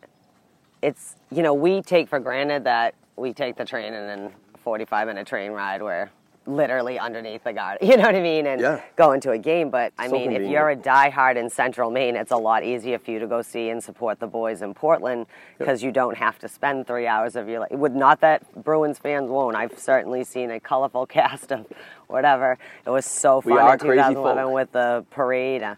[0.82, 4.32] it's you know we take for granted that we take the train and then
[4.64, 6.12] 45 minute train ride where
[6.48, 7.88] literally underneath the garden.
[7.88, 8.48] You know what I mean?
[8.48, 8.82] And Yeah.
[8.96, 9.70] go into a game.
[9.70, 12.98] But I So mean, if you're a diehard in Central Maine, it's a lot easier
[13.00, 16.40] for you to go see and support the boys in Portland because you don't have
[16.40, 17.72] to spend three hours of your life.
[17.72, 19.56] Would not that Bruins fans won't.
[19.56, 21.66] I've certainly seen a colorful cast of
[22.08, 22.58] whatever.
[22.86, 24.54] It was so fun in 2011 folk.
[24.54, 25.64] with the parade.
[25.64, 25.76] Uh,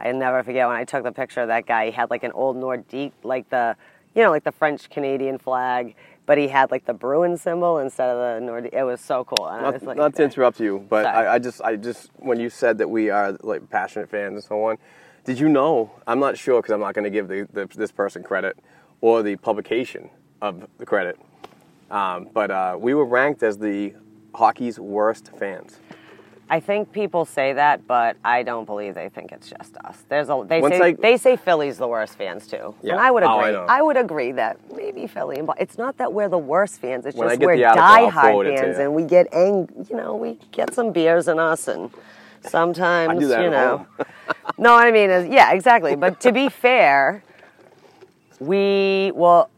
[0.00, 1.86] I never forget when I took the picture of that guy.
[1.86, 3.76] He had like an old Nordique, like the,
[4.14, 5.94] you know, like the French Canadian flag,
[6.26, 8.72] but he had like the Bruin symbol instead of the Nordique.
[8.72, 9.46] It was so cool.
[9.46, 12.10] And I Not, was like, not to interrupt you, but I, I just, I just,
[12.16, 14.78] when you said that we are like passionate fans and so on,
[15.24, 15.90] did you know?
[16.06, 18.56] I'm not sure because I'm not going to give the, the, this person credit
[19.00, 21.18] or the publication of the credit,
[21.90, 23.94] um, but uh, we were ranked as the
[24.34, 25.78] hockey's worst fans.
[26.52, 30.04] I think people say that, but I don't believe they think it's just us.
[30.10, 32.92] There's a they Once say I- they say Philly's the worst fans too, Yeah.
[32.92, 33.52] and I would Oh, I agree.
[33.78, 33.86] know.
[33.86, 37.06] would agree that maybe Philly Bo- it's not that we're the worst fans.
[37.06, 39.66] It's When just we're diehard fans, and we get ang.
[39.88, 41.90] You know, we get some beers in us, and
[42.42, 43.86] sometimes I you know.
[44.58, 45.96] no, what I mean is yeah, exactly.
[45.96, 47.22] But to be fair,
[48.40, 49.51] we well, I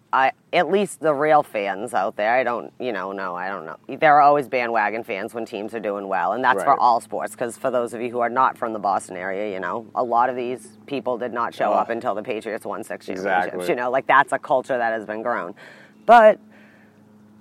[0.54, 2.34] at least the real fans out there.
[2.34, 3.76] I don't, you know, no, I don't know.
[3.96, 7.32] There are always bandwagon fans when teams are doing well, and that's for all sports.
[7.32, 10.02] Because for those of you who are not from the Boston area, you know, a
[10.02, 13.44] lot of these people did not show up until the Patriots won six championships.
[13.46, 13.68] Exactly.
[13.68, 15.54] You know, like that's a culture that has been grown,
[16.06, 16.38] but.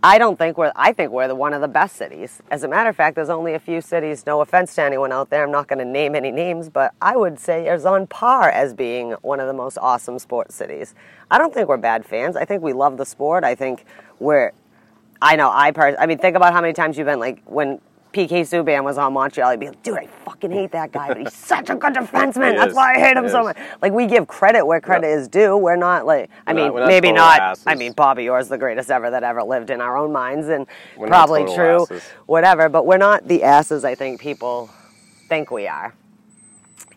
[0.06, 0.74] I don't think we're.
[0.76, 2.42] I think we're the, one of the best cities.
[2.52, 4.26] As a matter of fact, there's only a few cities.
[4.26, 5.46] No offense to anyone out there.
[5.46, 8.74] I'm not going to name any names, but I would say is on par as
[8.74, 10.94] being one of the most awesome sports cities.
[11.32, 12.36] I don't think we're bad fans.
[12.36, 13.46] I think we love the sport.
[13.46, 13.86] I think
[14.20, 14.52] we're.
[15.22, 15.50] I know.
[15.50, 17.80] I pers- I mean, think about how many times you've been like when
[18.14, 19.50] PK Subban was on Montreal.
[19.50, 22.52] I'd be like, dude, I fucking hate that guy, but he's such a good defenseman.
[22.52, 22.76] He That's is.
[22.76, 23.46] why I hate him He so is.
[23.46, 23.58] much.
[23.82, 25.18] Like we give credit where credit Yep.
[25.20, 25.58] is due.
[25.58, 26.30] We're not like.
[26.48, 27.40] I We're mean, not- maybe not.
[27.40, 27.64] asses.
[27.68, 30.68] I mean, Bobby Orr's the greatest ever that ever lived in our own minds, and
[30.96, 31.84] We're probably true.
[31.84, 32.04] asses.
[32.28, 34.70] Whatever, but we're not the asses I think people
[35.28, 35.94] think we are.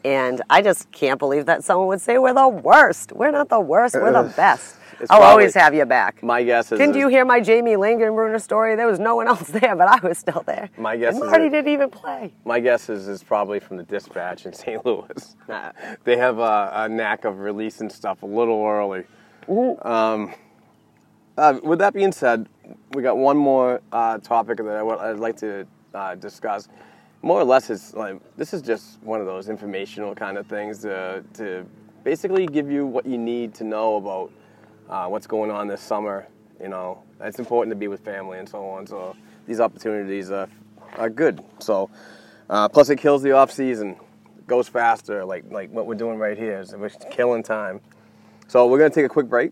[0.07, 3.11] And I just can't believe that someone would say we're the worst.
[3.11, 3.97] We're not the worst.
[3.97, 4.77] We're the best.
[5.01, 6.23] It's I'll always have you back.
[6.23, 6.79] My guess is.
[6.79, 8.77] Didn't you hear my Jamie Langenbrunner story?
[8.77, 10.71] There was no one else there, but I was still there.
[10.79, 12.33] My guess and is Marty didn't even play.
[12.45, 14.87] My guess is is probably from the dispatch in St.
[14.87, 15.37] Louis.
[16.05, 19.05] They have a, a knack of releasing stuff a little early.
[19.83, 20.33] Um,
[21.37, 22.49] uh, with that being said,
[22.93, 26.69] we got one more uh, topic that I would, I'd like to uh, discuss.
[27.27, 30.79] More or less, it's like this is just one of those informational kind of things
[30.83, 31.67] to, to
[32.05, 34.31] basically give you what you need to know about
[34.89, 36.29] uh, what's going on this summer.
[36.61, 38.87] You know, it's important to be with family and so on.
[38.87, 40.49] So these opportunities are,
[40.99, 41.43] are good.
[41.59, 41.91] So
[42.49, 43.97] uh, plus, it kills the off season,
[44.47, 45.25] goes faster.
[45.25, 47.81] Like like what we're doing right here is we're killing time.
[48.47, 49.51] So we're gonna take a quick break.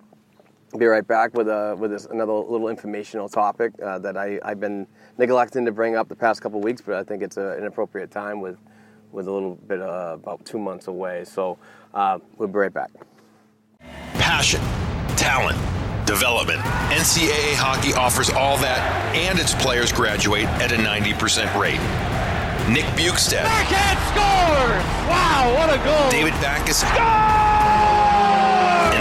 [0.77, 4.59] Be right back with a with this, another little informational topic uh, that I I've
[4.59, 7.67] been neglecting to bring up the past couple weeks, but I think it's a, an
[7.67, 8.59] appropriate time with
[9.13, 11.25] with a little bit uh, about two months away.
[11.27, 11.59] So
[11.95, 12.91] uh, we'll be right back.
[14.15, 14.61] Passion,
[15.17, 15.57] talent,
[16.07, 16.59] development.
[16.91, 21.79] NCAA hockey offers all that, and its players graduate at a 90% rate.
[22.69, 23.45] Nick Bjugstad.
[23.45, 24.83] Backhand scores!
[25.09, 26.11] Wow, what a goal!
[26.11, 26.83] David Backes.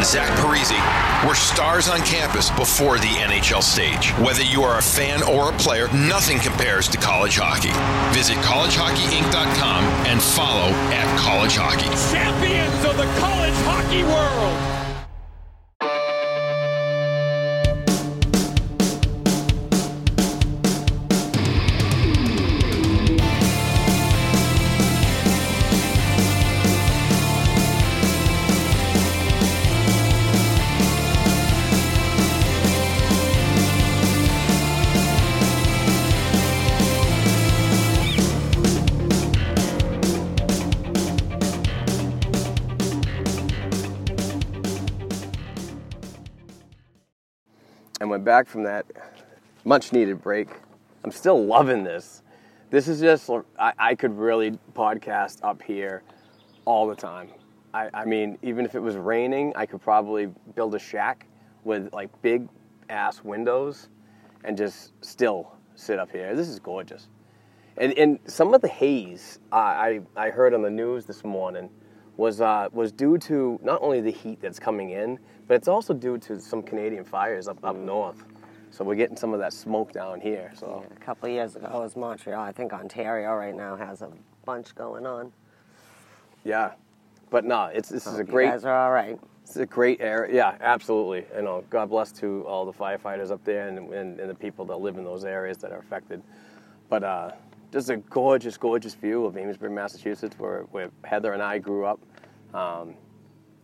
[0.03, 0.77] Zach Parise
[1.25, 4.11] were stars on campus before the NHL stage.
[4.19, 7.71] Whether you are a fan or a player, nothing compares to college hockey.
[8.13, 11.87] Visit collegehockeyinc.com and follow at college hockey.
[12.13, 14.72] Champions of the college hockey world!
[48.13, 48.85] Went back from that
[49.65, 50.47] much needed break.
[51.03, 52.21] I'm still loving this.
[52.69, 56.03] This is just, I, I could really podcast up here
[56.65, 57.29] all the time.
[57.73, 61.25] I, I mean, even if it was raining, I could probably build a shack
[61.63, 62.47] with like big
[62.87, 63.89] ass windows
[64.43, 66.35] and just still sit up here.
[66.35, 67.07] This is gorgeous.
[67.77, 71.67] And, and some of the haze I, I heard on the news this morning
[72.15, 75.93] was, uh, was due to not only the heat that's coming in, but it's also
[75.93, 78.23] due to some Canadian fires up, up north.
[78.71, 80.51] So we're getting some of that smoke down here.
[80.55, 82.41] So A couple of years ago it was Montreal.
[82.41, 84.09] I think Ontario right now has a
[84.45, 85.31] bunch going on.
[86.43, 86.71] yeah,
[87.29, 89.19] but no, it's this is a You great guys are all right.
[89.43, 90.33] it's a great area.
[90.35, 91.25] Yeah, absolutely.
[91.35, 94.65] You know, God bless to all the firefighters up there and, and, and the people
[94.65, 96.21] that live in those areas that are affected.
[96.89, 97.31] But uh,
[97.71, 101.99] just a gorgeous, gorgeous view of Amesbury, Massachusetts, where, where Heather and I grew up.
[102.53, 102.95] Um,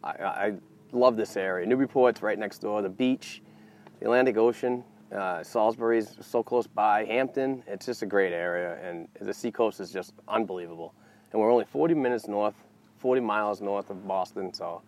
[0.04, 0.54] I, I
[0.92, 1.66] love this area.
[1.66, 2.82] Newburyport's right next door.
[2.82, 3.42] The beach,
[4.00, 7.06] the Atlantic Ocean, uh, Salisbury's so close by.
[7.06, 10.94] Hampton, it's just a great area, and the seacoast is just unbelievable.
[11.32, 12.56] And we're only 40 minutes north,
[13.00, 14.82] 40 miles north of Boston, so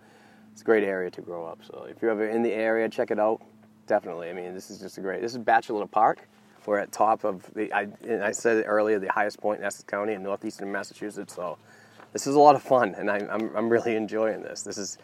[0.52, 1.60] it's a great area to grow up.
[1.64, 3.42] So if you're ever in the area, check it out.
[3.88, 4.30] Definitely.
[4.30, 5.22] I mean, this is just a great.
[5.22, 6.28] This is Bachelor Park.
[6.66, 7.74] We're at top of the.
[7.74, 7.88] I,
[8.22, 11.34] I said it earlier, the highest point in Essex County in northeastern Massachusetts.
[11.34, 11.58] So
[12.14, 14.62] this is a lot of fun, and I, I'm I'm really enjoying this.
[14.62, 14.98] This is.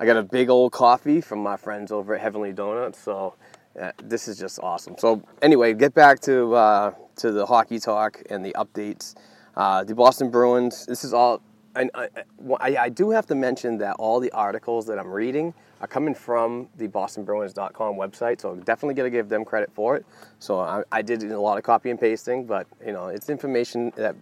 [0.00, 2.98] I got a big old coffee from my friends over at Heavenly Donuts.
[2.98, 3.34] So
[3.80, 4.94] uh, this is just awesome.
[4.98, 9.14] So anyway, get back to uh, to the hockey talk and the updates.
[9.56, 10.86] Uh, the Boston Bruins.
[10.86, 11.42] This is all.
[11.74, 15.86] I, I, I do have to mention that all the articles that I'm reading are
[15.86, 20.04] coming from the BostonBruins.com website, so I'm definitely going to give them credit for it.
[20.40, 23.92] So I, I did a lot of copy and pasting, but you know it's information
[23.96, 24.16] that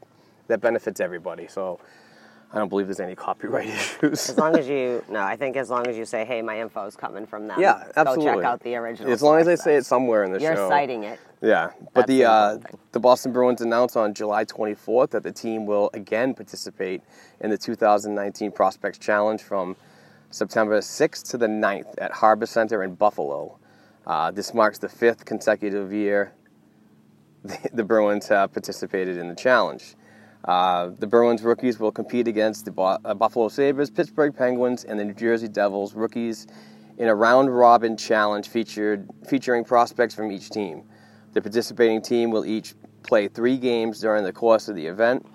[0.49, 1.47] that benefits everybody.
[1.47, 1.81] So
[2.52, 3.68] I don't believe there's any copyright
[4.02, 4.30] issues.
[4.30, 6.87] As long as you, no, I think as long as you say, hey, my info
[6.87, 7.61] is coming from them.
[7.61, 8.24] yeah, absolutely.
[8.26, 9.12] Go check out the original.
[9.12, 10.46] As long as I say it somewhere in the show.
[10.46, 11.18] You're citing it.
[11.42, 12.59] Yeah, but That's the uh,
[12.92, 17.02] the Boston Bruins announced on July 24th that the team will again participate
[17.40, 19.76] in the 2019 Prospects Challenge from
[20.30, 23.59] September 6th to the 9th at Harbor Center in Buffalo.
[24.06, 26.32] Uh, this marks the fifth consecutive year
[27.44, 29.94] the, the Bruins have participated in the challenge.
[30.46, 34.98] Uh, the Bruins rookies will compete against the Bo- uh, Buffalo Sabres, Pittsburgh Penguins, and
[34.98, 36.46] the New Jersey Devils rookies
[36.98, 40.85] in a round robin challenge featured, featuring prospects from each team.
[41.32, 45.26] The participating team will each play three games during the course of the event,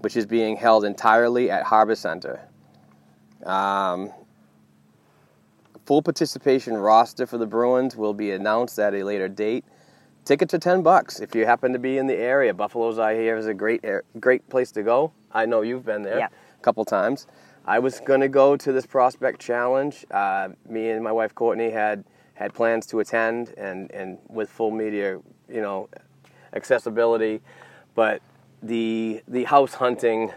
[0.00, 2.40] which is being held entirely at Harbor Center.
[3.44, 4.12] Um,
[5.86, 9.64] full participation roster for the Bruins will be announced at a later date.
[10.26, 12.52] Tickets are ten bucks if you happen to be in the area.
[12.52, 15.12] Buffalo's I hear is a great air- great place to go.
[15.32, 16.28] I know you've been there Yeah.
[16.58, 17.28] a couple times.
[17.64, 20.04] I was gonna go to this prospect challenge.
[20.10, 22.02] Uh, me and my wife Courtney had
[22.34, 25.88] had plans to attend, and and with full media, you know,
[26.52, 27.40] accessibility,
[27.94, 28.20] but
[28.60, 30.32] the the house hunting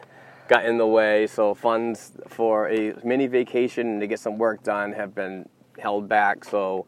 [0.48, 1.26] got in the way.
[1.26, 5.50] So funds for a mini vacation to get some work done have been
[5.80, 6.46] held back.
[6.46, 6.86] So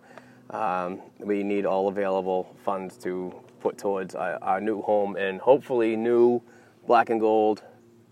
[0.52, 5.96] um, we need all available funds to put towards our, our new home and hopefully
[5.96, 6.42] new
[6.86, 7.63] black and gold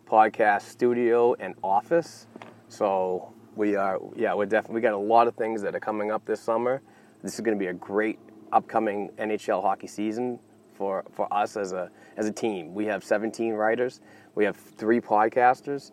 [0.07, 2.27] podcast studio and office.
[2.69, 6.11] So we are, yeah, we're definitely, we got a lot of things that are coming
[6.11, 6.81] up this summer.
[7.21, 8.19] This is going to be a great
[8.51, 10.39] upcoming NHL hockey season
[10.75, 12.73] for, for us as a, as a team.
[12.73, 14.01] We have 17 writers,
[14.35, 15.91] we have three podcasters.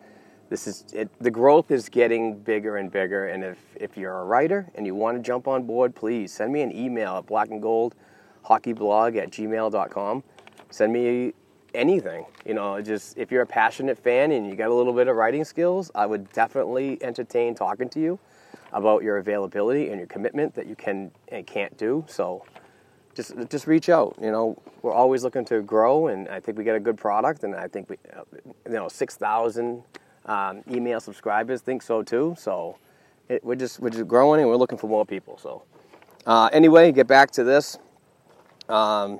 [0.49, 3.27] This is it, the growth is getting bigger and bigger.
[3.27, 6.53] And if, if you're a writer and you want to jump on board, please send
[6.53, 7.95] me an email at black and gold
[8.45, 10.23] hockeyblog at gmail.com.
[10.69, 11.33] Send me
[11.73, 12.25] anything.
[12.45, 15.15] You know, just if you're a passionate fan and you got a little bit of
[15.15, 18.19] writing skills, I would definitely entertain talking to you
[18.71, 22.05] about your availability and your commitment that you can and can't do.
[22.07, 22.45] So
[23.13, 24.15] just just reach out.
[24.21, 27.43] You know, we're always looking to grow, and I think we get a good product,
[27.43, 27.97] and I think we,
[28.65, 29.83] you know, six thousand
[30.27, 32.35] um, email subscribers think so too.
[32.37, 32.77] So
[33.29, 35.37] it, we're just we're just growing, and we're looking for more people.
[35.37, 35.63] So
[36.25, 37.77] uh, anyway, get back to this.
[38.69, 39.19] Um,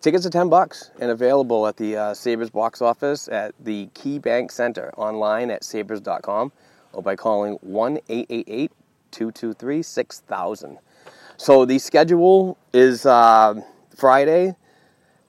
[0.00, 4.18] tickets are ten bucks and available at the uh, Sabres box office at the Key
[4.18, 6.52] Bank Center online at sabres.com
[6.92, 8.70] or by calling 1 888
[9.10, 10.78] 223 6000.
[11.36, 13.60] So the schedule is uh,
[13.96, 14.54] Friday.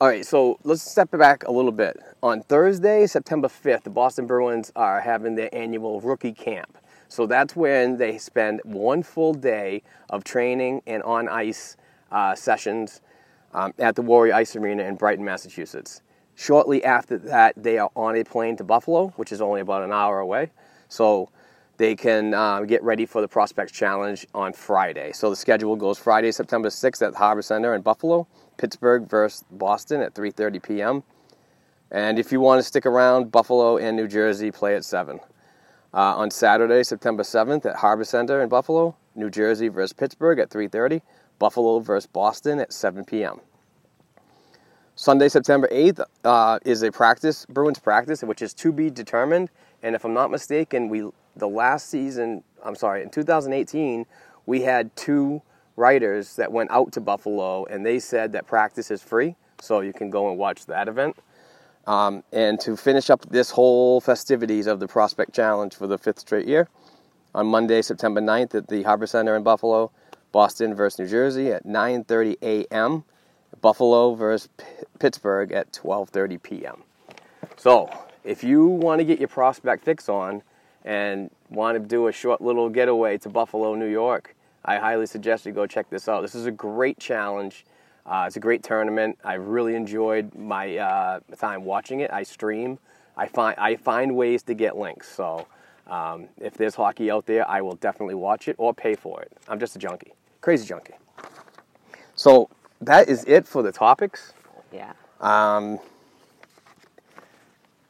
[0.03, 1.97] All right, so let's step back a little bit.
[2.21, 6.77] On Thursday, September 5th, the Boston Bruins are having their annual rookie camp.
[7.07, 11.77] So that's when they spend one full day of training and on ice
[12.11, 12.99] uh, sessions
[13.53, 16.01] um, at the Warrior Ice Arena in Brighton, Massachusetts.
[16.35, 19.93] Shortly after that, they are on a plane to Buffalo, which is only about an
[19.93, 20.51] hour away.
[20.89, 21.29] So
[21.77, 25.13] they can uh, get ready for the Prospects Challenge on Friday.
[25.13, 28.27] So the schedule goes Friday, September 6th at the Harbor Center in Buffalo,
[28.57, 31.03] Pittsburgh versus Boston at 3:30 p.m.
[31.91, 35.19] And if you want to stick around, Buffalo and New Jersey play at 7.
[35.93, 40.49] Uh, on Saturday, September 7th at Harbor Center in Buffalo, New Jersey versus Pittsburgh at
[40.49, 41.01] 3:30,
[41.37, 43.39] Buffalo versus Boston at 7 p.m.
[44.95, 49.49] Sunday, September 8th uh, is a practice, Bruins practice, which is to be determined.
[49.81, 54.05] And if I'm not mistaken, we the last season, I'm sorry, in 2018,
[54.45, 55.41] we had two
[55.76, 59.93] writers that went out to Buffalo and they said that practice is free, so you
[59.93, 61.17] can go and watch that event.
[61.86, 66.19] Um, and to finish up this whole festivities of the Prospect Challenge for the fifth
[66.19, 66.69] straight year,
[67.36, 69.91] on Monday, September 9th at the Harbor Center in Buffalo,
[70.32, 73.03] Boston versus New Jersey at 9:30 a.m.
[73.61, 74.65] Buffalo versus P-
[74.99, 76.84] Pittsburgh at 12:30 p.m.
[77.57, 77.89] So,
[78.24, 80.43] if you want to get your prospect fix on,
[80.86, 84.36] and want to do a short little getaway to Buffalo, New York,
[84.66, 86.22] I highly suggest you go check this out.
[86.22, 87.66] This is a great challenge.
[88.05, 89.18] Uh, it's a great tournament.
[89.24, 92.11] I really enjoyed my uh, time watching it.
[92.11, 92.80] I stream.
[93.16, 95.09] I find I find ways to get links.
[95.09, 95.47] So
[95.88, 99.32] um, if there's hockey out there, I will definitely watch it or pay for it.
[99.47, 100.95] I'm just a junkie, crazy junkie.
[102.16, 102.49] So
[102.82, 104.34] that is it for the topics.
[104.72, 104.93] Yeah.
[105.22, 105.80] Um,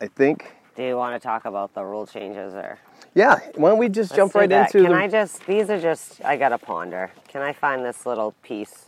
[0.02, 2.78] I think Do you want to talk about the rule changes or?
[3.16, 4.74] Yeah, why don't we just Let's jump right that.
[4.74, 5.04] into Can the.
[5.04, 5.46] I just?
[5.46, 6.24] These are just.
[6.26, 7.12] I gotta ponder.
[7.28, 8.86] Can I find this little piece?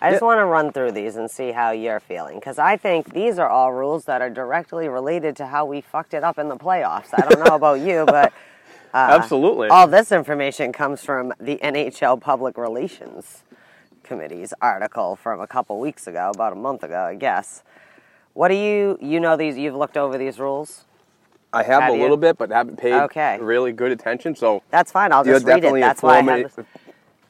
[0.00, 0.26] I just Yeah.
[0.26, 3.48] want to run through these and see how you're feeling because I think these are
[3.48, 7.08] all rules that are directly related to how we fucked it up in the playoffs.
[7.12, 8.32] I don't know about you, but
[8.94, 9.68] uh, Absolutely.
[9.68, 13.42] all this information comes from the NHL Public Relations
[14.04, 17.64] Committee's article from a couple weeks ago, about a month ago, I guess.
[18.34, 19.58] What do you you know these?
[19.58, 20.84] You've looked over these rules.
[21.58, 22.02] I have Have a you?
[22.02, 23.38] little bit, but haven't paid Okay.
[23.40, 24.36] really good attention.
[24.36, 25.12] So That's fine.
[25.12, 25.80] I'll just read it.
[25.80, 26.66] That's why I have this.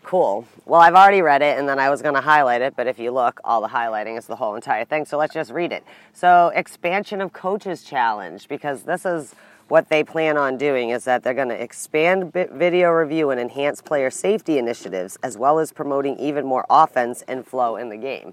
[0.02, 0.46] Cool.
[0.64, 2.98] Well, I've already read it, and then I was going to highlight it, but if
[2.98, 5.04] you look, all the highlighting is the whole entire thing.
[5.04, 5.84] So let's just read it.
[6.14, 9.34] So, expansion of coaches challenge, because this is
[9.68, 13.82] what they plan on doing is that they're going to expand video review and enhance
[13.82, 18.32] player safety initiatives, as well as promoting even more offense and flow in the game.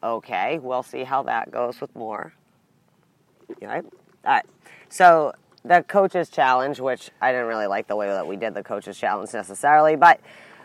[0.00, 2.32] Okay, we'll see how that goes with more.
[3.62, 3.84] All right.
[4.24, 4.44] All right.
[4.88, 5.32] So
[5.64, 8.98] the coaches challenge, which I didn't really like the way that we did the coaches
[8.98, 10.20] challenge necessarily, but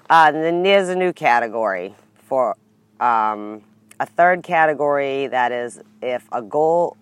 [0.10, 2.56] uh, then there's a new category for
[3.00, 3.64] um,
[4.00, 6.98] a third category that is if a goal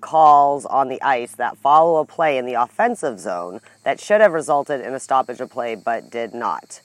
[0.00, 4.32] calls on the ice that follow a play in the offensive zone that should have
[4.32, 6.80] resulted in a stoppage of play but did not.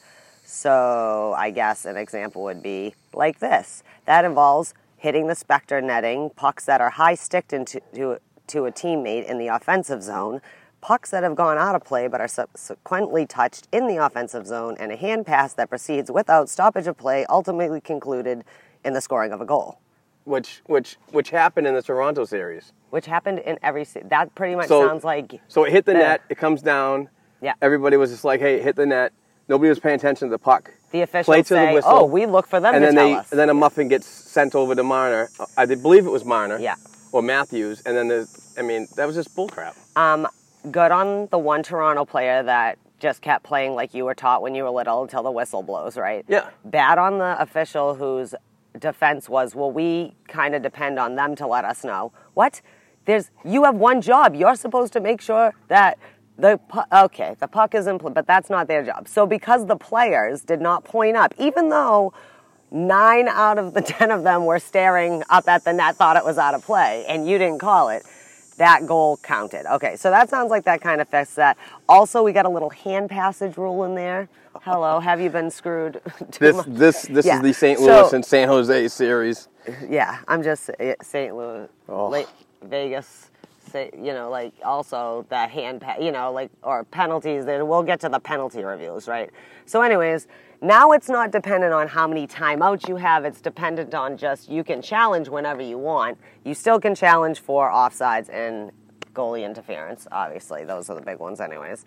[0.46, 3.84] So I guess an example would be like this.
[4.06, 9.26] That involves hitting the specter netting, pucks that are high sticked into to, a teammate
[9.26, 10.42] in the offensive zone,
[10.82, 14.76] pucks that have gone out of play but are subsequently touched in the offensive zone,
[14.80, 18.44] and a hand pass that proceeds without stoppage of play ultimately concluded
[18.86, 19.80] in the scoring of a goal.
[20.24, 22.74] which which which happened in the Toronto series.
[22.90, 25.94] Which happened in every se- that pretty much So sounds like So it hit the
[25.94, 26.22] the- net.
[26.30, 27.10] It comes down.
[27.42, 27.54] Yeah.
[27.62, 29.14] Everybody was just like, "Hey, hit the net."
[29.50, 30.72] Nobody was paying attention to the puck.
[30.92, 31.92] the officials say, the whistle.
[31.92, 34.54] "Oh, we look for them and then they us." and then a muffin gets sent
[34.56, 35.30] over to Marner.
[35.58, 36.58] I believe it was Marner.
[36.60, 36.76] Yeah.
[37.18, 39.76] Or Matthews, and then there's, I mean, that was just bullcrap.
[39.98, 40.28] Um,
[40.70, 44.54] good on the one Toronto player that just kept playing like you were taught when
[44.54, 46.24] you were little until the whistle blows, right?
[46.28, 46.52] Yeah.
[46.64, 48.36] Bad on the official whose
[48.78, 52.12] defense was, well, we kind of depend on them to let us know.
[52.36, 52.62] What?
[53.06, 54.36] There's you have one job.
[54.36, 55.98] You're supposed to make sure that
[56.38, 56.60] the
[56.94, 59.08] okay, the puck is in play, but that's not their job.
[59.08, 62.14] So because the players did not point up, even though
[62.72, 66.26] nine out of the 10 of them were staring up at the net, thought it
[66.26, 68.04] was out of play, and you didn't call it,
[68.58, 69.72] that goal counted.
[69.76, 71.58] Okay, so that sounds like that kind of fixed that.
[71.88, 74.28] Also, we got a little hand passage rule in there.
[74.62, 76.02] Hello, have you been screwed?
[76.32, 76.66] too This much?
[76.68, 77.36] this this Yeah.
[77.38, 77.78] is the St.
[77.80, 79.48] So- Louis and San Jose series.
[79.88, 81.36] Yeah, I'm just eh, St.
[81.36, 82.26] Louis, Oh.
[82.64, 83.30] Vegas.
[83.72, 87.46] Say, you know, like also the hand, pa- you know, like or penalties.
[87.46, 89.30] Then we'll get to the penalty reviews, right?
[89.66, 90.26] So, anyways,
[90.62, 93.26] now it's not dependent on how many timeouts you have.
[93.26, 96.18] It's dependent on just you can challenge whenever you want.
[96.44, 98.72] You still can challenge for offsides and
[99.14, 100.08] goalie interference.
[100.12, 101.86] Obviously, those are the big ones, anyways.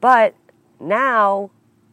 [0.00, 0.34] But
[0.80, 1.50] now,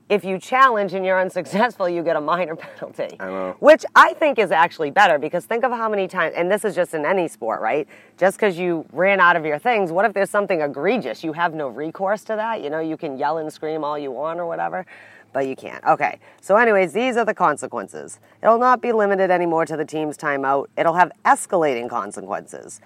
[0.10, 3.16] if you challenge and you're unsuccessful, you get a minor penalty.
[3.20, 3.56] I know.
[3.60, 6.76] Which I think is actually better because think of how many times, and this is
[6.76, 7.88] just in any sport, right?
[8.18, 11.24] Just because you ran out of your things, what if there's something egregious?
[11.24, 12.62] You have no recourse to that.
[12.62, 14.86] You know, you can yell and scream all you want or whatever,
[15.34, 15.84] but you can't.
[15.84, 18.20] Okay, so, anyways, these are the consequences.
[18.42, 22.80] It'll not be limited anymore to the team's timeout, it'll have escalating consequences.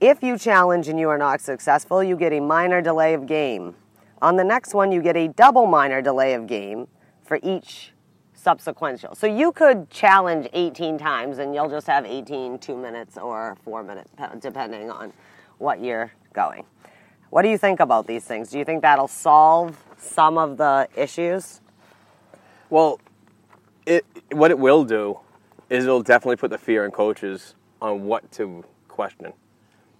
[0.00, 3.74] If you challenge and you are not successful, you get a minor delay of game.
[4.22, 6.88] On the next one, you get a double minor delay of game
[7.22, 7.92] for each
[8.34, 9.16] subsequential.
[9.16, 13.82] So you could challenge 18 times and you'll just have 18 two minutes or four
[13.82, 14.10] minutes,
[14.40, 15.12] depending on
[15.58, 16.64] what you're going.
[17.30, 18.50] What do you think about these things?
[18.50, 21.59] Do you think that'll solve some of the issues?
[22.70, 23.00] Well,
[23.84, 25.20] it what it will do
[25.68, 29.32] is it'll definitely put the fear in coaches on what to question.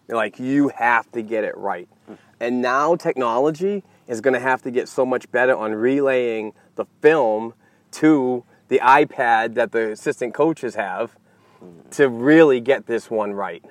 [0.08, 1.88] Like you have to get it right.
[2.06, 2.14] Hmm.
[2.40, 6.86] And now technology is going to have to get so much better on relaying the
[7.00, 7.54] film
[7.92, 11.16] to the iPad that the assistant coaches have
[11.58, 11.88] hmm.
[11.90, 13.64] to really get this one right.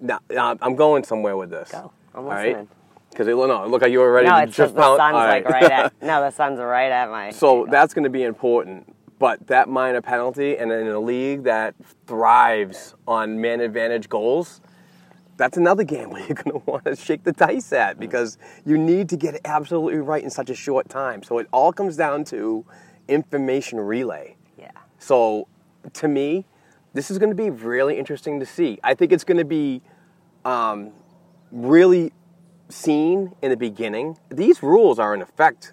[0.00, 1.70] Now, I'm going somewhere with this.
[1.70, 1.92] Go.
[2.14, 2.68] I'm all right?
[3.14, 4.96] Because it no, look like you were ready No, to it's just just the pound-
[4.98, 5.62] sun's all like right.
[5.62, 7.30] right at no, the sun's right at my.
[7.30, 8.92] So that's going to be important.
[9.20, 11.76] But that minor penalty, and in a league that
[12.08, 14.60] thrives on man advantage goals,
[15.36, 18.36] that's another game where you're going to want to shake the dice at because
[18.66, 21.22] you need to get it absolutely right in such a short time.
[21.22, 22.64] So it all comes down to
[23.06, 24.36] information relay.
[24.58, 24.72] yeah.
[24.98, 25.46] So
[25.92, 26.46] to me,
[26.94, 28.80] this is going to be really interesting to see.
[28.82, 29.82] I think it's going to be
[30.44, 30.90] um,
[31.52, 32.12] really
[32.68, 34.18] seen in the beginning.
[34.30, 35.72] These rules are in effect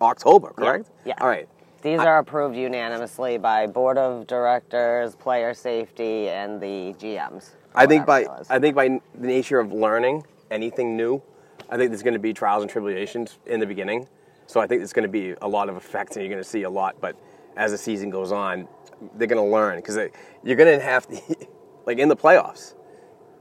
[0.00, 0.90] October, correct?
[1.04, 1.14] Yeah.
[1.20, 1.48] All right.
[1.82, 7.50] These are approved unanimously by board of directors, player safety, and the GMs.
[7.74, 8.46] I think by whatever it was.
[8.50, 11.22] I think by the nature of learning anything new,
[11.70, 14.08] I think there's going to be trials and tribulations in the beginning.
[14.46, 16.48] So I think there's going to be a lot of effects, and you're going to
[16.48, 16.96] see a lot.
[17.00, 17.16] But
[17.56, 18.68] as the season goes on,
[19.14, 19.96] they're going to learn because
[20.42, 21.36] you're going to have to,
[21.86, 22.74] like in the playoffs,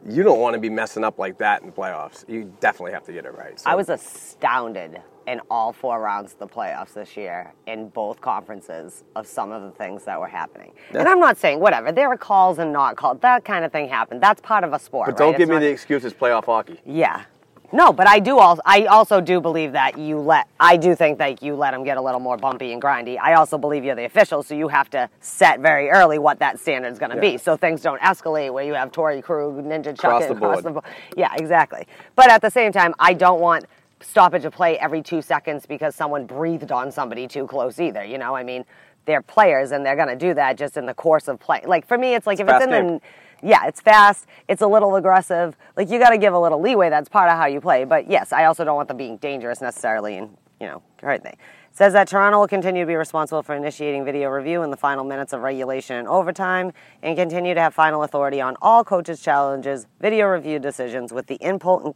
[0.07, 2.23] you don't want to be messing up like that in the playoffs.
[2.27, 3.59] You definitely have to get it right.
[3.59, 3.69] So.
[3.69, 9.03] I was astounded in all four rounds of the playoffs this year in both conferences
[9.15, 10.71] of some of the things that were happening.
[10.93, 13.19] And I'm not saying whatever, there are calls and not calls.
[13.21, 14.21] That kind of thing happened.
[14.21, 15.07] That's part of a sport.
[15.07, 16.79] but don't It's give me not- the excuses it's playoff hockey.
[16.85, 17.23] Yeah.
[17.71, 21.17] No, but I do also I also do believe that you let I do think
[21.19, 23.17] that you let them get a little more bumpy and grindy.
[23.19, 26.59] I also believe you're the official, so you have to set very early what that
[26.59, 29.97] standard's going to be, so things don't escalate where you have Torey Krug, Ninja Chuck
[29.97, 30.63] Across the across board.
[30.63, 30.85] the board.
[31.17, 31.87] Yeah, exactly.
[32.15, 33.65] But at the same time, I don't want
[34.01, 38.03] stoppage of play every two seconds because someone breathed on somebody too close either.
[38.03, 38.65] You know, I mean,
[39.05, 41.61] they're players and they're going to do that just in the course of play.
[41.65, 43.01] Like for me, it's like if it's in the
[43.41, 44.25] yeah, it's fast.
[44.47, 45.55] It's a little aggressive.
[45.75, 46.89] Like you got to give a little leeway.
[46.89, 47.83] That's part of how you play.
[47.83, 51.37] But yes, I also don't want them being dangerous necessarily, and you know, right thing.
[51.71, 55.03] Says that Toronto will continue to be responsible for initiating video review in the final
[55.03, 56.71] minutes of regulation and overtime,
[57.03, 61.35] and continue to have final authority on all coaches' challenges, video review decisions, with the
[61.35, 61.95] input and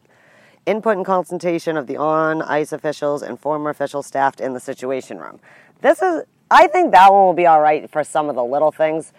[0.66, 5.18] input and consultation of the on ice officials and former officials staffed in the situation
[5.18, 5.40] room.
[5.82, 8.72] This is, I think that one will be all right for some of the little
[8.72, 9.14] things.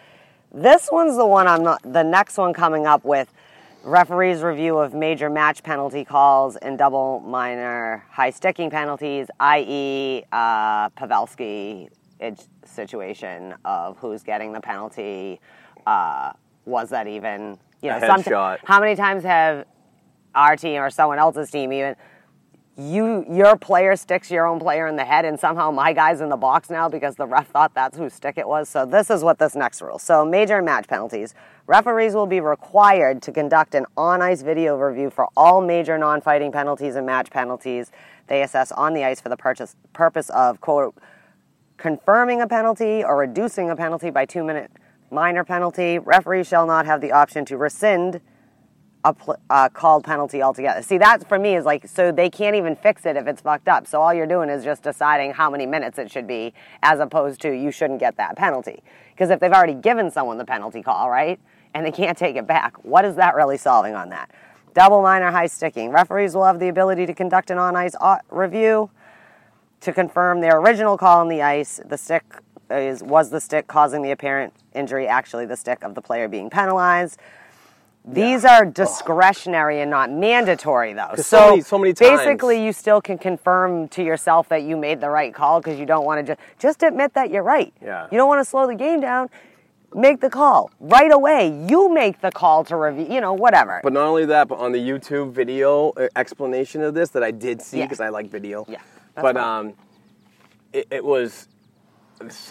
[0.52, 3.32] This one's the one I'm not, the next one coming up with
[3.84, 10.88] referees' review of major match penalty calls and double minor high sticking penalties, i.e., uh,
[10.90, 11.88] Pavelski
[12.64, 15.40] situation of who's getting the penalty.
[15.86, 16.32] Uh,
[16.66, 18.58] was that even, you know, headshot.
[18.64, 19.64] how many times have
[20.34, 21.96] our team or someone else's team even
[22.76, 26.28] you your player sticks your own player in the head and somehow my guy's in
[26.28, 28.68] the box now because the ref thought that's whose stick it was.
[28.68, 29.98] So this is what this next rule.
[29.98, 31.34] So major match penalties.
[31.66, 36.96] Referees will be required to conduct an on-ice video review for all major non-fighting penalties
[36.96, 37.90] and match penalties
[38.28, 40.94] they assess on the ice for the purchase, purpose of quote
[41.76, 44.70] confirming a penalty or reducing a penalty by two minute
[45.10, 45.98] minor penalty.
[45.98, 48.20] Referees shall not have the option to rescind
[49.04, 49.14] a
[49.48, 50.82] uh, called penalty altogether.
[50.82, 53.68] See, that for me is like, so they can't even fix it if it's fucked
[53.68, 53.86] up.
[53.86, 57.40] So all you're doing is just deciding how many minutes it should be, as opposed
[57.42, 58.82] to you shouldn't get that penalty.
[59.12, 61.40] Because if they've already given someone the penalty call, right,
[61.72, 64.30] and they can't take it back, what is that really solving on that?
[64.74, 65.90] Double minor high sticking.
[65.90, 67.94] Referees will have the ability to conduct an on ice
[68.28, 68.90] review
[69.80, 71.80] to confirm their original call on the ice.
[71.84, 72.22] The stick
[72.70, 76.50] is was the stick causing the apparent injury actually the stick of the player being
[76.50, 77.18] penalized.
[78.04, 81.14] These are discretionary and not mandatory, though.
[81.16, 85.00] so many- so many times- basically, you still can confirm to yourself that you made
[85.00, 87.72] the right call because you don't want to just just admit that you're right.
[87.82, 88.06] Yeah.
[88.10, 89.28] You don't want to slow the game down.
[89.92, 91.48] Make the call right away.
[91.68, 93.06] You make the call to review.
[93.10, 93.80] You know, whatever.
[93.82, 97.32] But not only that, but on the YouTube video uh, explanation of this that I
[97.32, 97.84] did see Yeah.
[97.86, 98.64] because I like video.
[98.68, 98.78] Yeah,
[99.16, 99.36] But fine.
[99.36, 99.74] um,
[100.72, 101.48] it, it was.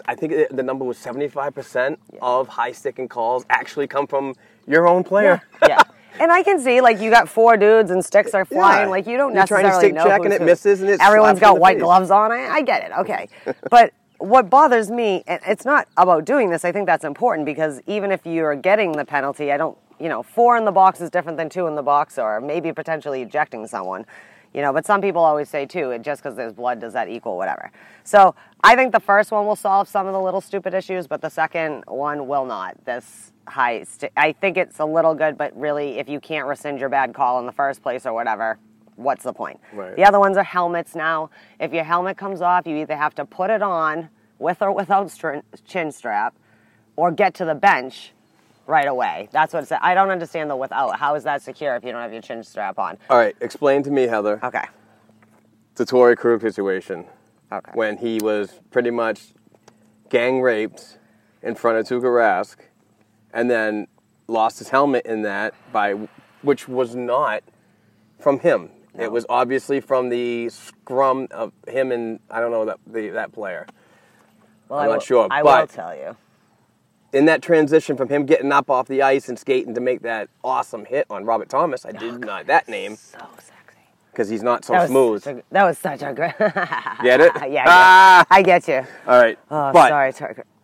[0.06, 4.36] I think the number was seventy-five percent of high sticking calls actually come from
[4.68, 5.42] your own player.
[5.68, 5.82] yeah.
[6.22, 8.88] And I can see like you got four dudes and sticks are flying.
[8.88, 8.92] Yeah.
[8.92, 11.00] Like you don't You're trying to necessarily stick know check and it misses and it
[11.00, 11.84] Everyone's slaps you in got white face.
[11.84, 12.32] gloves on.
[12.34, 12.98] I, I get it.
[12.98, 13.30] Okay,
[13.70, 16.66] but what bothers me, and it's not about doing this.
[16.66, 19.78] I think that's important because even if you're getting the penalty, I don't.
[19.98, 22.74] You know, four in the box is different than two in the box, or maybe
[22.74, 24.06] potentially ejecting someone.
[24.54, 27.08] You know, but some people always say too, it just because there's blood does that
[27.08, 27.72] equal whatever.
[28.04, 28.34] So
[28.64, 31.30] I think the first one will solve some of the little stupid issues, but the
[31.30, 32.84] second one will not.
[32.86, 36.80] This high, st- I think it's a little good, but really, if you can't rescind
[36.80, 38.58] your bad call in the first place or whatever,
[38.96, 39.60] what's the point?
[39.72, 39.96] Right.
[39.96, 41.30] The other ones are helmets now.
[41.60, 45.12] If your helmet comes off, you either have to put it on with or without
[45.12, 46.36] str- chin strap,
[46.96, 48.14] or get to the bench
[48.70, 49.28] right away.
[49.32, 49.80] That's what it said.
[49.82, 50.98] I don't understand the without.
[51.00, 52.98] How is that secure if you don't have your chin strap on?
[53.10, 54.64] All right, explain to me, Heather, Okay.
[55.76, 57.06] the Torey Krug situation
[57.52, 57.72] Okay.
[57.74, 59.34] when he was pretty much
[60.10, 60.98] gang raped
[61.42, 62.58] in front of Tuukka Rask,
[63.34, 63.88] and then
[64.28, 65.94] lost his helmet in that by
[66.44, 67.44] which was not
[68.20, 68.70] from him.
[68.98, 73.32] It was obviously from the scrum of him and I don't know that the, that
[73.32, 73.66] player.
[74.68, 76.18] Well, I'm I not will- sure, I will tell you.
[77.14, 80.30] In that transition from him getting up off the ice and skating to make that
[80.44, 83.80] awesome hit on Robert Thomas, I did not that name So sexy.
[84.12, 85.26] because he's not so That smooth.
[85.28, 86.34] a- that was such a great.
[87.02, 87.32] Get it?
[87.36, 88.26] yeah, I get, Ah!
[88.30, 88.86] I get you.
[89.08, 90.14] All right, Oh, but sorry.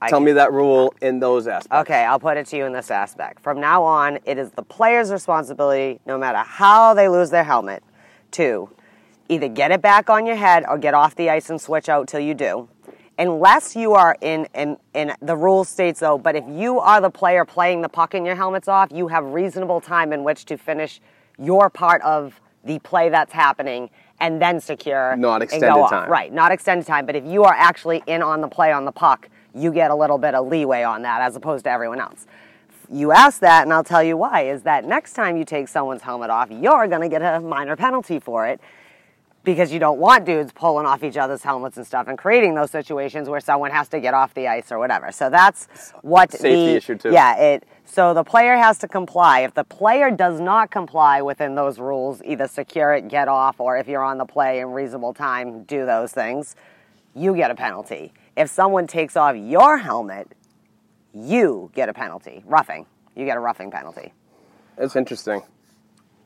[0.01, 1.75] I tell me that rule in those aspects.
[1.89, 3.41] Okay, I'll put it to you in this aspect.
[3.41, 7.81] From now on, it is the player's responsibility, no matter how they lose their helmet,
[8.31, 8.69] to
[9.29, 12.07] either get it back on your head or get off the ice and switch out
[12.07, 12.69] till you do.
[13.17, 17.09] Unless you are in, in, in the rule states though, but if you are the
[17.09, 20.57] player playing the puck and your helmet's off, you have reasonable time in which to
[20.57, 20.99] finish
[21.37, 23.89] your part of the play that's happening
[24.19, 26.09] and then secure Not extended time.
[26.09, 27.05] Right, not extended time.
[27.05, 29.95] But if you are actually in on the play on the puck, you get a
[29.95, 32.25] little bit of leeway on that as opposed to everyone else.
[32.91, 34.41] You ask that, and I'll tell you why.
[34.41, 37.75] Is that next time you take someone's helmet off, you're going to get a minor
[37.75, 38.59] penalty for it
[39.45, 42.71] because you don't want dudes pulling off each other's helmets and stuff and creating those
[42.71, 45.11] situations where someone has to get off the ice or whatever.
[45.11, 45.67] So that's
[46.01, 47.11] what the Safety the issue, too.
[47.11, 47.63] yeah it.
[47.85, 49.41] So the player has to comply.
[49.41, 53.77] If the player does not comply within those rules, either secure it, get off, or
[53.77, 56.55] if you're on the play in reasonable time, do those things,
[57.13, 58.11] you get a penalty.
[58.35, 60.31] If someone takes off your helmet,
[61.13, 62.43] you get a penalty.
[62.45, 62.87] Roughing.
[63.15, 64.11] You get a roughing penalty.
[64.77, 65.43] It's interesting.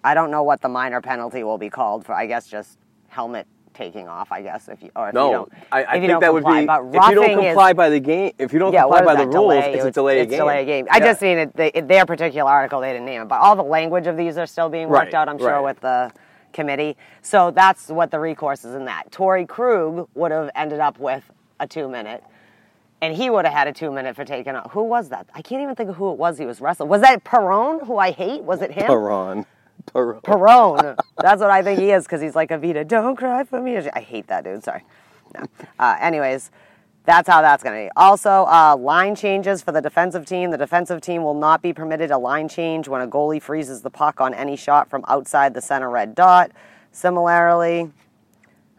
[0.04, 2.14] I don't know what the minor penalty will be called for.
[2.14, 2.78] I guess just
[3.10, 4.32] helmet taking off.
[4.32, 5.54] I guess if you or if you No, don't.
[5.72, 6.62] I, I if you think don't that would comply.
[6.62, 8.32] be But if you don't roughing is- comply by the game.
[8.40, 9.74] If you don't yeah, comply by the rules, delay?
[9.74, 10.40] it's a delay it's game.
[10.40, 10.88] delay a game.
[10.92, 11.56] I just seen it.
[11.56, 14.46] They, their particular article, they didn't name it, but all the language of these are
[14.48, 15.30] still being worked Right, out.
[15.30, 15.60] I'm sure right.
[15.64, 16.12] with the
[16.52, 16.98] committee.
[17.22, 19.12] So that's what the recourse is in that.
[19.12, 21.24] Torey Krug would have ended up with
[21.60, 22.24] a two minute.
[23.02, 24.72] And he would have had a two minute for taking off.
[24.72, 25.26] Who was that?
[25.34, 26.90] I can't even think of who it was he was wrestling.
[26.90, 28.44] Was that Perone, who I hate?
[28.44, 28.88] Was it him?
[28.88, 29.46] Perron.
[29.86, 30.22] Perron.
[30.22, 30.98] Perone.
[31.18, 32.88] That's what I think he is because he's like Evita.
[32.88, 33.78] Don't cry for me.
[33.78, 34.64] I hate that dude.
[34.64, 34.84] Sorry.
[35.36, 35.46] No.
[35.78, 36.52] Uh, anyways,
[37.06, 37.92] that's how that's going to be.
[37.96, 40.52] Also, uh, line changes for the defensive team.
[40.52, 43.90] The defensive team will not be permitted a line change when a goalie freezes the
[43.90, 46.52] puck on any shot from outside the center red dot.
[46.92, 47.92] Similarly,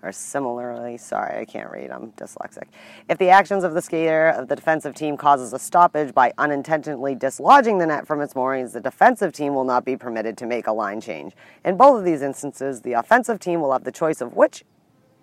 [0.03, 2.65] or similarly, sorry, I can't read, I'm dyslexic.
[3.09, 7.15] If the actions of the skater of the defensive team causes a stoppage by unintentionally
[7.15, 10.67] dislodging the net from its moorings, the defensive team will not be permitted to make
[10.67, 11.35] a line change.
[11.65, 14.65] In both of these instances, the offensive team will have the choice of which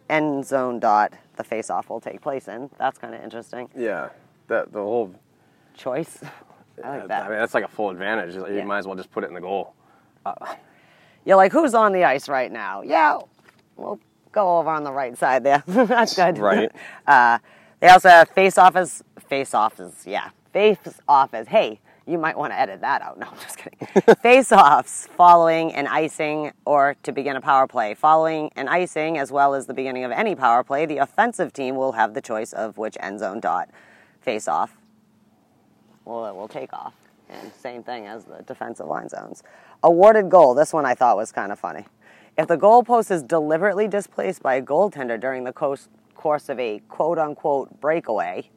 [0.09, 2.69] end zone dot the face-off will take place in.
[2.77, 3.69] That's kind of interesting.
[3.75, 4.09] Yeah,
[4.47, 5.13] that the whole.
[5.75, 6.19] Choice.
[6.83, 8.35] I like that I mean, that's like a full advantage.
[8.35, 8.63] You Yeah.
[8.63, 9.73] might as well just put it in the goal.
[10.25, 10.33] Uh,
[11.25, 12.81] You're like, who's on the ice right now?
[12.83, 13.19] Yeah,
[13.75, 13.99] we'll
[14.37, 15.63] go over on the right side there.
[15.67, 16.37] That's good.
[16.37, 16.71] Right.
[17.07, 17.39] Uh,
[17.79, 20.77] they also have face off as face off as yeah face
[21.07, 23.19] off as hey, You might want to edit that out.
[23.21, 23.79] No, I'm just kidding.
[24.21, 27.93] Face offs following an icing or to begin a power play.
[27.95, 31.75] Following an icing, as well as the beginning of any power play, the offensive team
[31.75, 33.69] will have the choice of which end zone dot
[34.21, 34.77] face off
[36.05, 36.93] Well, it will take off.
[37.29, 39.43] And same thing as the defensive line zones.
[39.83, 40.53] Awarded goal.
[40.55, 41.85] This one I thought was kind of funny.
[42.37, 46.79] If the goalpost is deliberately displaced by a goaltender during the course, course of a
[46.87, 48.49] quote unquote breakaway,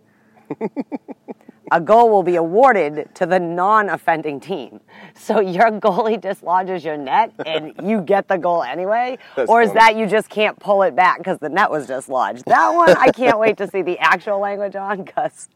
[1.72, 4.81] a goal will be awarded to the non-offending team.
[5.14, 9.68] So your goalie dislodges your net and you get the goal anyway, That's or is
[9.68, 9.78] funny.
[9.81, 12.45] that you just can't pull it back because the net was dislodged?
[12.45, 15.49] That one I can't wait to see the actual language on because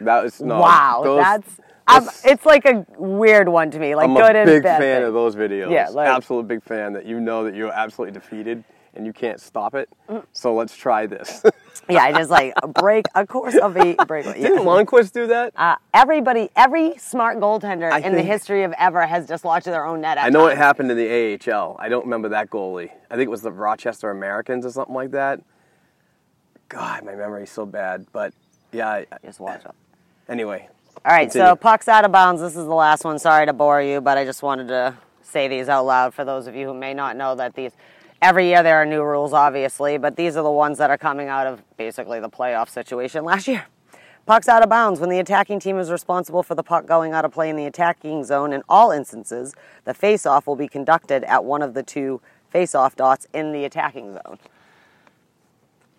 [0.00, 0.60] That was no.
[0.60, 1.60] wow, those- that's.
[1.90, 4.36] I'm, it's like a weird one to me, like good and bad.
[4.36, 5.02] I'm good a big fan thing.
[5.04, 5.70] of those videos.
[5.70, 8.64] Yeah, like- absolute big fan that you know that you're absolutely defeated
[8.94, 9.88] and you can't stop it.
[10.08, 10.24] Mm.
[10.32, 11.42] So let's try this.
[11.88, 14.24] Yeah, I just like a break, a course of a break.
[14.24, 14.58] Didn't.
[14.64, 15.52] Lundqvist do that?
[15.56, 20.00] Uh, everybody, every smart goaltender I in the history of ever has dislodged their own
[20.02, 20.16] net.
[20.18, 21.76] I know it happened in the AHL.
[21.80, 22.90] I don't remember that goalie.
[23.10, 25.40] I think it was the Rochester Americans or something like that.
[26.68, 28.06] God, my memory's so bad.
[28.12, 28.32] But
[28.72, 29.72] yeah, I, Just watch it.
[30.28, 30.68] anyway.
[31.02, 32.42] All right, so pucks out of bounds.
[32.42, 33.18] This is the last one.
[33.18, 36.46] Sorry to bore you, but I just wanted to say these out loud for those
[36.46, 37.72] of you who may not know that these.
[38.20, 41.28] Every year there are new rules, obviously, but these are the ones that are coming
[41.28, 43.64] out of basically the playoff situation last year.
[44.26, 45.00] Pucks out of bounds.
[45.00, 47.64] When the attacking team is responsible for the puck going out of play in the
[47.64, 49.54] attacking zone, in all instances,
[49.86, 52.20] the face-off will be conducted at one of the two
[52.50, 54.38] face-off dots in the attacking zone.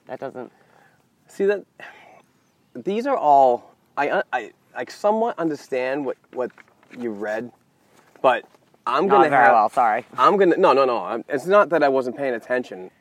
[0.05, 0.51] That doesn't.
[1.27, 1.65] See that
[2.75, 6.51] these are all I I I somewhat understand what what
[6.97, 7.51] you read,
[8.21, 8.45] but
[8.85, 9.69] I'm Not gonna very have, well.
[9.69, 10.05] Sorry.
[10.17, 10.97] I'm gonna no no no.
[11.03, 12.91] I'm, it's not that I wasn't paying attention,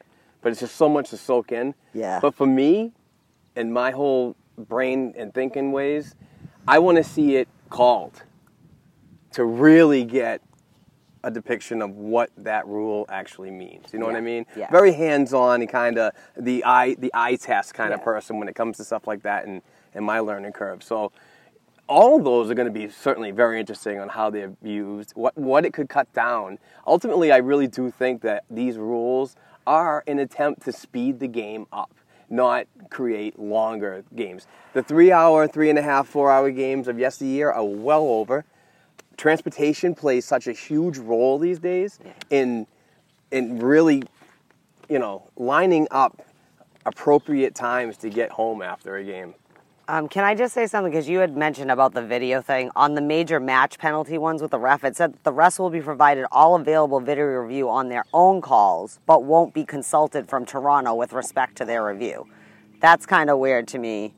[0.43, 1.75] but it's just so much to soak in.
[1.95, 2.21] Yeah.
[2.21, 2.93] But for me,
[3.57, 6.15] and my whole brain and thinking ways,
[6.69, 8.23] I want to see it called
[9.33, 10.43] to really get
[11.23, 13.93] a depiction of what that rule actually means.
[13.93, 14.47] You know what I mean?
[14.57, 14.71] Yeah.
[14.71, 18.05] Very hands-on and kind of the eye the eye test kind of Yeah.
[18.05, 19.63] person when it comes to stuff like that and
[19.95, 20.83] and my learning curve.
[20.83, 21.13] So
[21.91, 25.37] all of those are going to be certainly very interesting on how they're used, what
[25.37, 26.59] what it could cut down.
[26.87, 29.35] Ultimately, I really do think that these rules
[29.67, 31.93] are an attempt to speed the game up,
[32.31, 34.47] not create longer games.
[34.73, 38.45] The three-hour, three and a half, four-hour games of yesteryear are well over.
[39.17, 41.99] Transportation plays such a huge role these days
[42.31, 42.69] in
[43.33, 44.05] in really,
[44.89, 46.23] you know, lining up
[46.87, 49.35] appropriate times to get home after a game.
[49.91, 50.93] Um, can I just say something?
[50.93, 52.71] Because you had mentioned about the video thing.
[52.77, 55.69] On the major match penalty ones with the ref, it said that the refs will
[55.69, 60.47] be provided all available video review on their own calls, but won't be consulted from
[60.47, 62.29] Toronto with respect to their review.
[62.79, 64.15] That's kind of weird to me,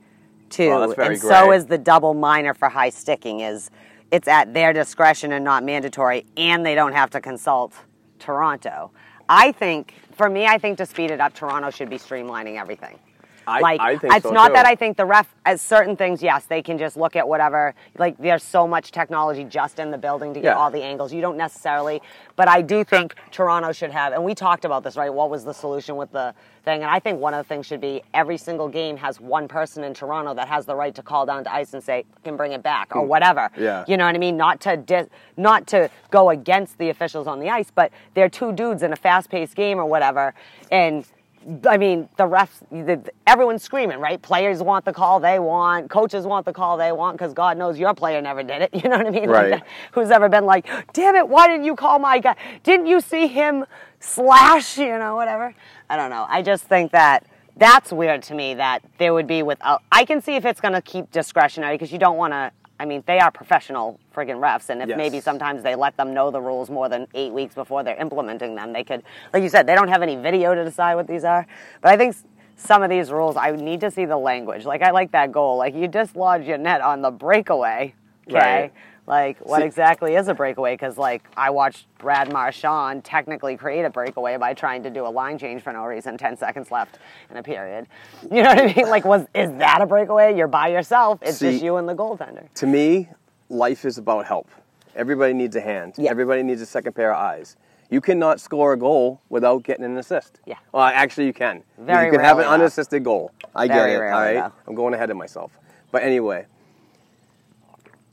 [0.51, 0.69] too.
[0.73, 3.41] Oh, and so is the double minor for high sticking.
[3.41, 3.71] Is
[4.11, 7.73] it's at their discretion and not mandatory, and they don't have to consult
[8.19, 8.91] Toronto.
[9.27, 12.99] I think, for me, I think to speed it up, Toronto should be streamlining everything
[13.47, 14.53] I, like I think it's so, not too.
[14.55, 17.75] that I think the ref as certain things, yes, they can just look at whatever.
[17.99, 20.57] Like there's so much technology just in the building to get Yeah.
[20.57, 21.13] all the angles.
[21.13, 22.01] You don't necessarily,
[22.37, 24.13] but I do think Toronto should have.
[24.13, 25.13] And we talked about this, right?
[25.13, 26.35] What was the solution with the
[26.65, 26.83] thing?
[26.83, 29.83] And I think one of the things should be every single game has one person
[29.83, 32.53] in Toronto that has the right to call down to ice and say, "Can bring
[32.53, 33.51] it back" or whatever.
[33.55, 33.63] Hmm.
[33.63, 33.85] Yeah.
[33.89, 34.37] You know what I mean?
[34.37, 38.53] Not to dis- not to go against the officials on the ice, but they're two
[38.53, 40.35] dudes in a fast-paced game or whatever,
[40.71, 41.05] and.
[41.69, 44.21] I mean, the refs, the, everyone's screaming, right?
[44.21, 47.79] Players want the call they want, coaches want the call they want, because God knows
[47.79, 48.71] your player never did it.
[48.83, 49.29] You know what I mean?
[49.29, 49.51] Like Right.
[49.51, 52.37] that- who's ever been like, damn it, why didn't you call my guy?
[52.63, 53.65] Didn't you see him
[54.01, 55.55] slash, you know, whatever?
[55.91, 56.27] I don't know.
[56.29, 57.27] I just think that
[57.57, 59.77] that's weird to me that there would be without.
[59.77, 62.51] Uh, I can see if it's going to keep discretionary because you don't want to.
[62.81, 64.97] I mean, they are professional friggin' refs, and if Yes.
[64.97, 68.55] maybe sometimes they let them know the rules more than eight weeks before they're implementing
[68.55, 69.03] them, they could,
[69.33, 71.47] like you said, they don't have any video to decide what these are.
[71.81, 72.17] But I think
[72.57, 74.65] some of these rules, I need to see the language.
[74.65, 75.57] Like, I like that goal.
[75.57, 77.95] Like, you dislodge your net on the breakaway,
[78.29, 78.39] okay?
[78.39, 78.73] Right.
[79.07, 80.75] Like, what See- exactly is a breakaway?
[80.75, 85.09] Because, like, I watched Brad Marchand technically create a breakaway by trying to do a
[85.11, 86.99] line change for no reason, 10 seconds left
[87.31, 87.89] in a period.
[88.31, 88.89] You know what I mean?
[88.89, 90.37] Like, was is that a breakaway?
[90.37, 91.19] You're by yourself.
[91.23, 92.53] It's just you and the goaltender.
[92.55, 93.09] to me,
[93.49, 94.49] life is about help.
[94.95, 95.95] Everybody needs a hand.
[95.99, 96.11] Yeah.
[96.11, 97.57] Everybody needs a second pair of eyes.
[97.91, 100.41] You cannot score a goal without getting an assist.
[100.47, 100.57] Yeah.
[100.73, 101.63] Well, actually, you can.
[101.79, 102.51] Very you can have an though.
[102.53, 103.33] unassisted goal.
[103.55, 104.05] I Very get it.
[104.07, 104.35] all right.
[104.35, 104.53] though.
[104.67, 105.51] I'm going ahead of myself.
[105.91, 106.47] But anyway,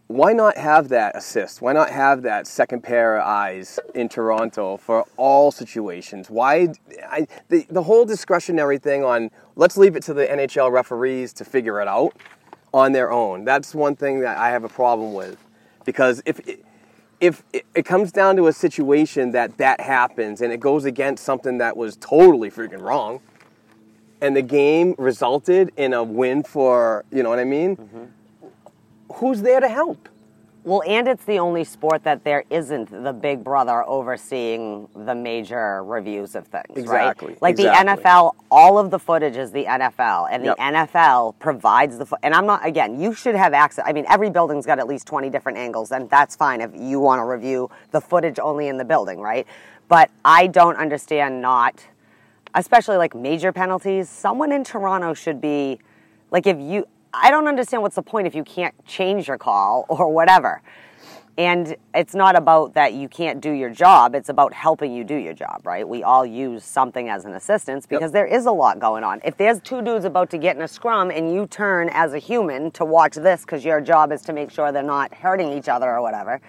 [0.09, 1.61] why not have that assist?
[1.61, 6.31] Why not have that second pair of eyes in Toronto for all situations?
[6.31, 6.69] Why
[7.07, 11.45] I, the the whole discretionary thing on let's leave it to the NHL referees to
[11.45, 12.13] figure it out
[12.73, 13.45] on their own.
[13.45, 15.37] That's one thing that I have a problem with
[15.85, 16.41] because if
[17.21, 21.23] if it, it comes down to a situation that that happens and it goes against
[21.23, 23.19] something that was totally freaking wrong,
[24.21, 28.05] and the game resulted in a win for you know what I mean, mm-hmm.
[29.15, 30.09] Who's there to help?
[30.65, 35.83] Well, and it's the only sport that there isn't the big brother overseeing the major
[35.85, 37.41] reviews of things, Exactly, right?
[37.41, 37.95] Like exactly.
[37.95, 40.57] the NFL, all of the footage is the NFL, and the Yep.
[40.59, 42.05] NFL provides the.
[42.05, 42.99] Fo- and I'm not again.
[42.99, 43.85] You should have access.
[43.87, 46.99] I mean, every building's got at least 20 different angles, and that's fine if you
[46.99, 49.47] want to review the footage only in the building, right?
[49.87, 51.85] But I don't understand not,
[52.53, 54.09] especially like major penalties.
[54.09, 55.79] Someone in Toronto should be,
[56.31, 56.85] like, if you.
[57.13, 60.61] I don't understand what's the point if you can't change your call or whatever.
[61.37, 65.15] And it's not about that you can't do your job, it's about helping you do
[65.15, 65.87] your job, right?
[65.87, 69.21] We all use something as an assistance because there is a lot going on.
[69.23, 72.19] If there's two dudes about to get in a scrum and you turn as a
[72.19, 75.69] human to watch this because your job is to make sure they're not hurting each
[75.69, 76.41] other or whatever,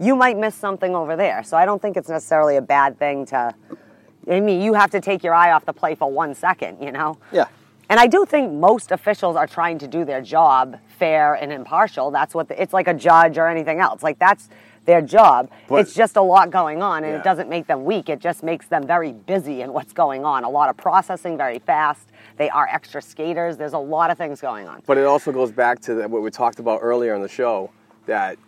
[0.00, 1.44] you might miss something over there.
[1.44, 3.54] So I don't think it's necessarily a bad thing to.
[4.28, 6.90] I mean, you have to take your eye off the play for one second, you
[6.90, 7.16] know?
[7.32, 7.46] Yeah.
[7.92, 12.10] And I do think most officials are trying to do their job fair and impartial.
[12.10, 14.02] That's what the, it's like a judge or anything else.
[14.02, 14.48] Like that's
[14.86, 15.50] their job.
[15.68, 17.18] But- it's just a lot going on, and Yeah.
[17.18, 18.08] it doesn't make them weak.
[18.08, 20.42] It just makes them very busy in what's going on.
[20.42, 22.08] A lot of processing, very fast.
[22.38, 23.58] They are extra skaters.
[23.58, 24.82] There's a lot of things going on.
[24.86, 27.72] But it also goes back to the, what we talked about earlier in the show
[28.06, 28.38] that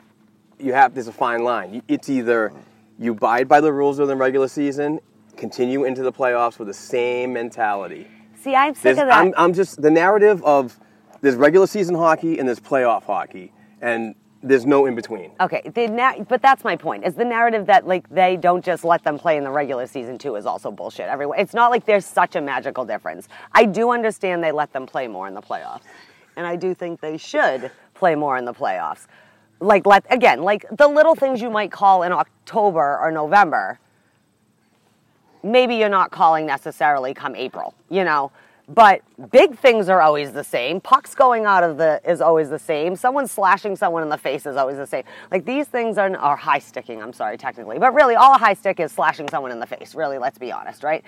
[0.59, 1.83] you have there's a fine line.
[1.87, 2.51] It's either
[2.99, 5.01] you abide by the rules of the regular season,
[5.37, 8.07] continue into the playoffs with the same mentality.
[8.45, 9.17] See, I'm sick There's, of that.
[9.17, 10.79] I'm, I'm just the narrative of
[11.23, 15.31] there's regular season hockey and there's playoff hockey, and there's no in between.
[15.41, 17.07] Okay, the na- but that's my point.
[17.07, 20.19] Is the narrative that like they don't just let them play in the regular season
[20.19, 21.09] too is also bullshit.
[21.09, 23.29] Everyone, it's not like there's such a magical difference.
[23.53, 25.85] I do understand they let them play more in the playoffs,
[26.37, 29.07] and I do think they should play more in the playoffs.
[29.59, 33.81] Like let again, like the little things you might call in October or November,
[35.45, 38.33] maybe you're not calling necessarily come April, you know.
[38.67, 40.81] But big things are always the same.
[40.81, 42.97] Pucks going out of the is always the same.
[42.97, 45.05] Someone slashing someone in the face is always the same.
[45.31, 47.03] Like these things are are high sticking.
[47.03, 49.95] I'm sorry, technically, but really, all a high stick is slashing someone in the face.
[49.95, 51.05] Really, let's be honest, right?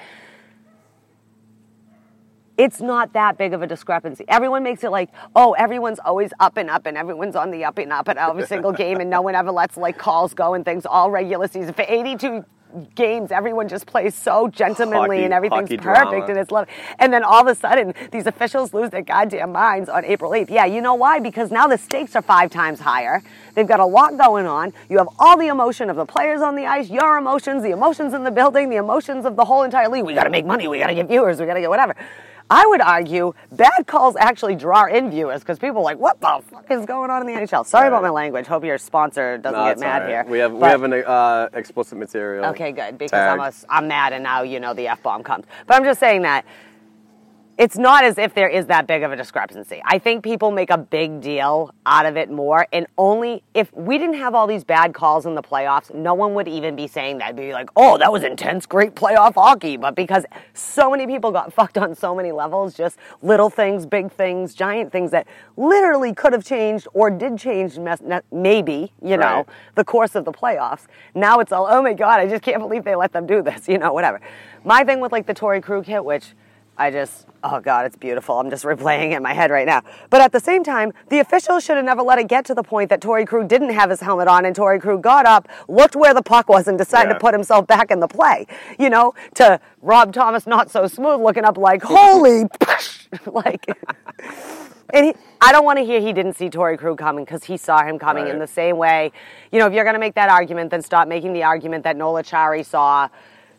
[2.58, 4.24] It's not that big of a discrepancy.
[4.28, 7.78] Everyone makes it like, oh, everyone's always up and up, and everyone's on the up
[7.78, 10.64] and up at every single game, and no one ever lets like calls go and
[10.64, 12.44] things all regular season for 82
[12.94, 13.32] games.
[13.32, 16.24] Everyone just plays so gentlemanly, Hockey- and everything's perfect, drama.
[16.28, 16.66] and it's love.
[16.98, 20.50] And then all of a sudden, these officials lose their goddamn minds on April 8th.
[20.50, 21.18] Yeah, you know why?
[21.20, 23.22] Because now the stakes are five times higher.
[23.54, 24.72] They've got a lot going on.
[24.88, 28.12] You have all the emotion of the players on the ice, your emotions, the emotions
[28.14, 30.04] in the building, the emotions of the whole entire league.
[30.04, 30.68] We got to make money.
[30.68, 31.40] We got to get viewers.
[31.40, 31.94] We got to get whatever.
[32.50, 36.40] I would argue bad calls actually draw in viewers because people are like, what the
[36.50, 37.66] fuck is going on in the NHL?
[37.66, 38.46] Sorry about my language.
[38.46, 40.08] Hope your sponsor doesn't No, get mad right.
[40.08, 40.24] here.
[40.28, 42.44] We have we have an uh, explicit material.
[42.46, 42.98] Okay, good.
[42.98, 43.38] Because tag.
[43.38, 45.44] I'm, a, I'm mad and now you know the F bomb comes.
[45.66, 46.44] But I'm just saying that
[47.58, 49.80] it's not as if there is that big of a discrepancy.
[49.84, 52.66] I think people make a big deal out of it more.
[52.70, 56.34] And only if we didn't have all these bad calls in the playoffs, no one
[56.34, 57.34] would even be saying that.
[57.34, 59.78] Be like, oh, that was intense, great playoff hockey.
[59.78, 64.12] But because so many people got fucked on so many levels, just little things, big
[64.12, 65.26] things, giant things that
[65.56, 67.78] literally could have changed or did change,
[68.30, 69.46] maybe, you know, Right.
[69.76, 70.86] the course of the playoffs.
[71.14, 73.66] Now it's all, oh my God, I just can't believe they let them do this,
[73.68, 74.20] you know, whatever.
[74.62, 76.34] My thing with like the Torey Krug hit, which
[76.78, 78.38] I just, oh God, it's beautiful.
[78.38, 79.82] I'm just replaying it in my head right now.
[80.10, 82.62] But at the same time, the officials should have never let it get to the
[82.62, 85.96] point that Torey Krug didn't have his helmet on and Torey Krug got up, looked
[85.96, 87.14] where the puck was, and decided Yeah.
[87.14, 88.46] to put himself back in the play.
[88.78, 92.44] You know, to Rob Thomas, not so smooth, looking up like, holy,
[93.26, 93.66] like.
[94.94, 97.56] And he, I don't want to hear he didn't see Torey Krug coming because he
[97.56, 99.10] saw him coming in the same way.
[99.50, 101.96] You know, if you're going to make that argument, then stop making the argument that
[101.96, 103.08] Noel Acciari saw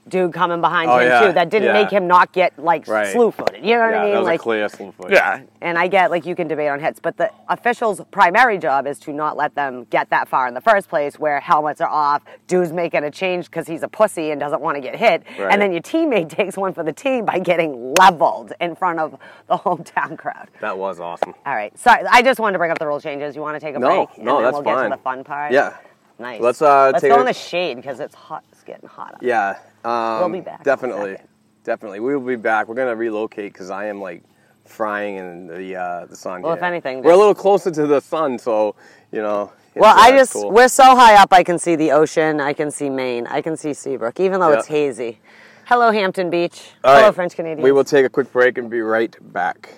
[0.09, 1.33] dude coming behind Oh, him yeah, too.
[1.33, 1.73] That didn't yeah.
[1.73, 3.07] make him not get like Right.
[3.07, 3.63] slew footed.
[3.63, 4.11] You know what yeah, I mean?
[4.13, 5.11] that was like a clear slew foot.
[5.11, 8.87] yeah, and I get like you can debate on hits, but the official's primary job
[8.87, 11.89] is to not let them get that far in the first place, where helmets are
[11.89, 15.23] off, dude's making a change because he's a pussy and doesn't want to get hit,
[15.39, 15.51] Right.
[15.51, 19.17] and then your teammate takes one for the team by getting leveled in front of
[19.47, 20.49] the hometown crowd.
[20.61, 21.33] That was awesome.
[21.45, 23.35] All right, sorry, I just wanted to bring up the rule changes.
[23.35, 24.17] You want to take a No, break?
[24.17, 24.75] and no, then that's we'll fine.
[24.77, 25.51] get to the fun part.
[25.51, 25.73] Yeah.
[26.19, 26.41] nice.
[26.41, 28.43] Let's, uh, let's take go a- in the shade because it's hot.
[28.51, 29.17] It's getting hotter.
[29.21, 29.57] Yeah.
[29.83, 31.17] Um, We'll be back Definitely.
[31.63, 31.99] Definitely.
[31.99, 32.67] We will be back.
[32.67, 34.23] We're going to relocate because I am like
[34.65, 36.41] frying in the uh, the sun.
[36.41, 38.75] Well, if anything, we're a little closer to the sun, so,
[39.11, 39.51] you know.
[39.73, 40.51] it's, Well, I uh, just cool.
[40.51, 41.31] we're so high up.
[41.33, 42.39] I can see the ocean.
[42.39, 43.27] I can see Maine.
[43.27, 44.59] I can see Seabrook, even though Yeah.
[44.59, 45.19] it's hazy.
[45.65, 46.71] Hello, Hampton Beach.
[46.85, 47.15] All Hello, right.
[47.15, 47.61] French Canadian.
[47.63, 49.69] We will take a quick break and be right back.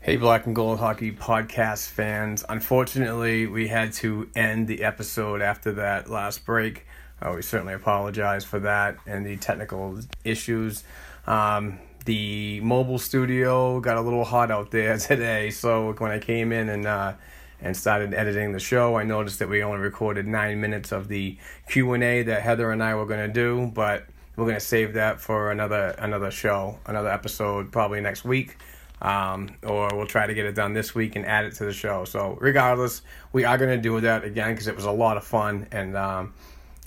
[0.00, 2.44] Hey, Black and Gold Hockey podcast fans.
[2.48, 6.86] Unfortunately, we had to end the episode after that last break.
[7.20, 10.84] Uh, we certainly apologize for that and the technical issues.
[11.26, 16.52] Um, the mobile studio got a little hot out there today, so when I came
[16.52, 17.14] in and uh,
[17.60, 21.38] and started editing the show, I noticed that we only recorded nine minutes of the
[21.68, 24.04] Q and A that Heather and I were going to do, but
[24.36, 28.56] we're going to save that for another another show, another episode, probably next week
[29.00, 31.72] um, or we'll try to get it done this week and add it to the
[31.72, 32.04] show.
[32.04, 33.02] So, regardless,
[33.32, 35.96] we are going to do that again because it was a lot of fun, and
[35.96, 36.34] um,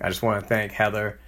[0.02, 1.20] I just want to thank Heather.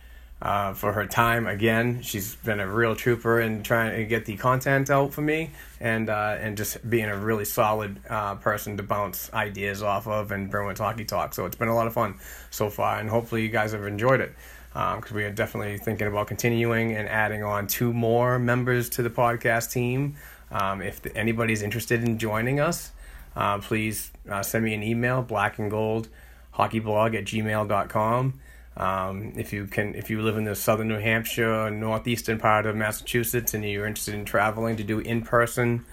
[0.42, 4.36] Uh, for her time again, she's been a real trooper in trying to get the
[4.38, 8.82] content out for me, and uh, and just being a really solid uh, person to
[8.82, 11.36] bounce ideas off of and Bruins hockey talk.
[11.36, 12.16] So it's been a lot of fun
[12.50, 14.34] so far, and hopefully you guys have enjoyed it
[14.74, 19.04] because um, we are definitely thinking about continuing and adding on two more members to
[19.04, 20.16] the podcast team.
[20.50, 22.92] Um, if anybody's interested in joining us,
[23.36, 26.10] uh, please uh, send me an email, black and gold
[26.56, 28.40] hockeyblog at gmail.com.
[28.78, 32.76] Um, if you can, if you live in the southern New Hampshire, northeastern part of
[32.76, 35.86] Massachusetts, and you're interested in traveling to do in person,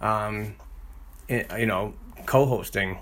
[0.00, 0.56] um,
[1.28, 1.94] you know,
[2.26, 2.98] co-hosting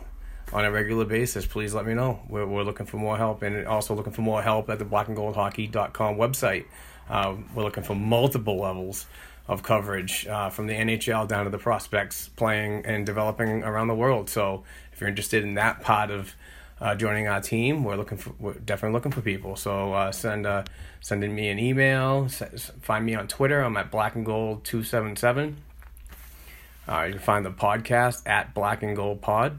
[0.53, 2.21] on a regular basis, please let me know.
[2.29, 6.17] We're, we're looking for more help, and also looking for more help at the blackandgoldhockey.com
[6.17, 6.67] website.
[7.09, 9.07] Uh, we're looking for multiple levels
[9.47, 13.95] of coverage uh, from the NHL down to the prospects playing and developing around the
[13.95, 14.31] world.
[14.31, 16.35] So if you're interested in that part of
[16.81, 19.57] uh, joining our team, we're looking for we're definitely looking for people.
[19.57, 20.65] So uh, send uh,
[21.01, 22.29] sending me an email.
[22.29, 23.61] Find me on Twitter.
[23.61, 25.57] I'm at Black and Gold two seven seven.
[26.89, 29.59] Uh, you can find the podcast at Black and Gold Pod.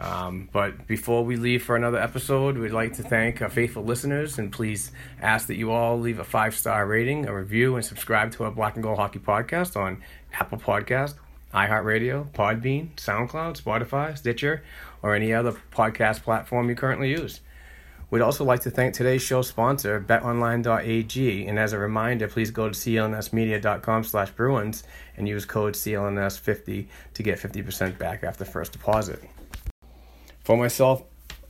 [0.00, 4.36] Um, but before we leave for another episode, we'd like to thank our faithful listeners
[4.36, 4.90] and please
[5.20, 8.50] ask that you all leave a five star rating, a review, and subscribe to our
[8.50, 11.14] Black and Gold Hockey podcast on Apple Podcast,
[11.54, 14.64] iHeartRadio, Podbean, SoundCloud, Spotify, Stitcher,
[15.02, 17.40] or any other podcast platform you currently use.
[18.10, 22.68] We'd also like to thank today's show sponsor, betonline.ag, and as a reminder, please go
[22.68, 24.84] to clnsmedia.com slash Bruins
[25.16, 29.22] and use code CLNS50 to get 50% back after first deposit.
[30.44, 31.04] For myself,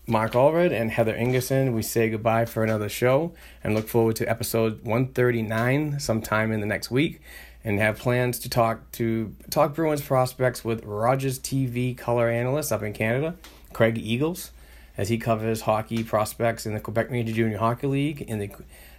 [0.07, 3.33] Mark Allred and Heather Ingerson, we say goodbye for another show
[3.65, 7.21] and look forward to episode 139 sometime in the next week
[7.65, 12.83] and have plans to talk to talk Bruins prospects with Rogers TV color analyst up
[12.83, 13.37] in Canada,
[13.73, 14.51] Craig Eagles,
[14.97, 18.51] as he covers hockey prospects in the Quebec Major Junior Hockey League in the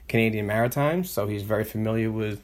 [0.07, 1.09] Canadian Maritimes.
[1.09, 2.41] So he's very familiar with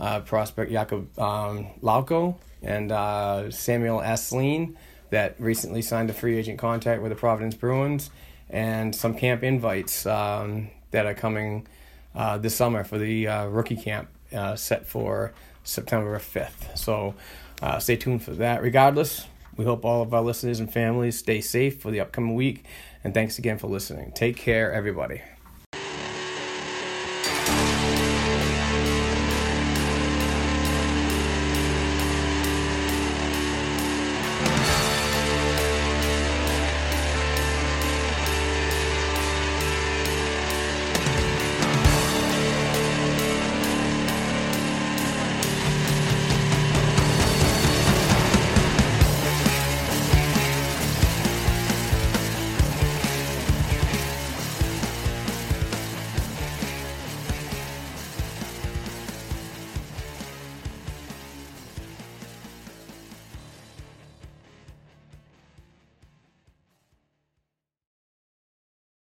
[0.00, 4.74] uh, prospect Jakob um, Lauko and uh, Samuel Asselin
[5.10, 8.10] that recently signed a free agent contract with the Providence Bruins,
[8.50, 11.66] and some camp invites um, that are coming
[12.14, 15.32] uh, this summer for the uh, rookie camp uh, set for
[15.68, 16.76] September 5th.
[16.78, 17.14] So
[17.60, 18.62] uh, stay tuned for that.
[18.62, 22.64] Regardless, we hope all of our listeners and families stay safe for the upcoming week,
[23.04, 24.12] and thanks again for listening.
[24.12, 25.20] Take care, everybody.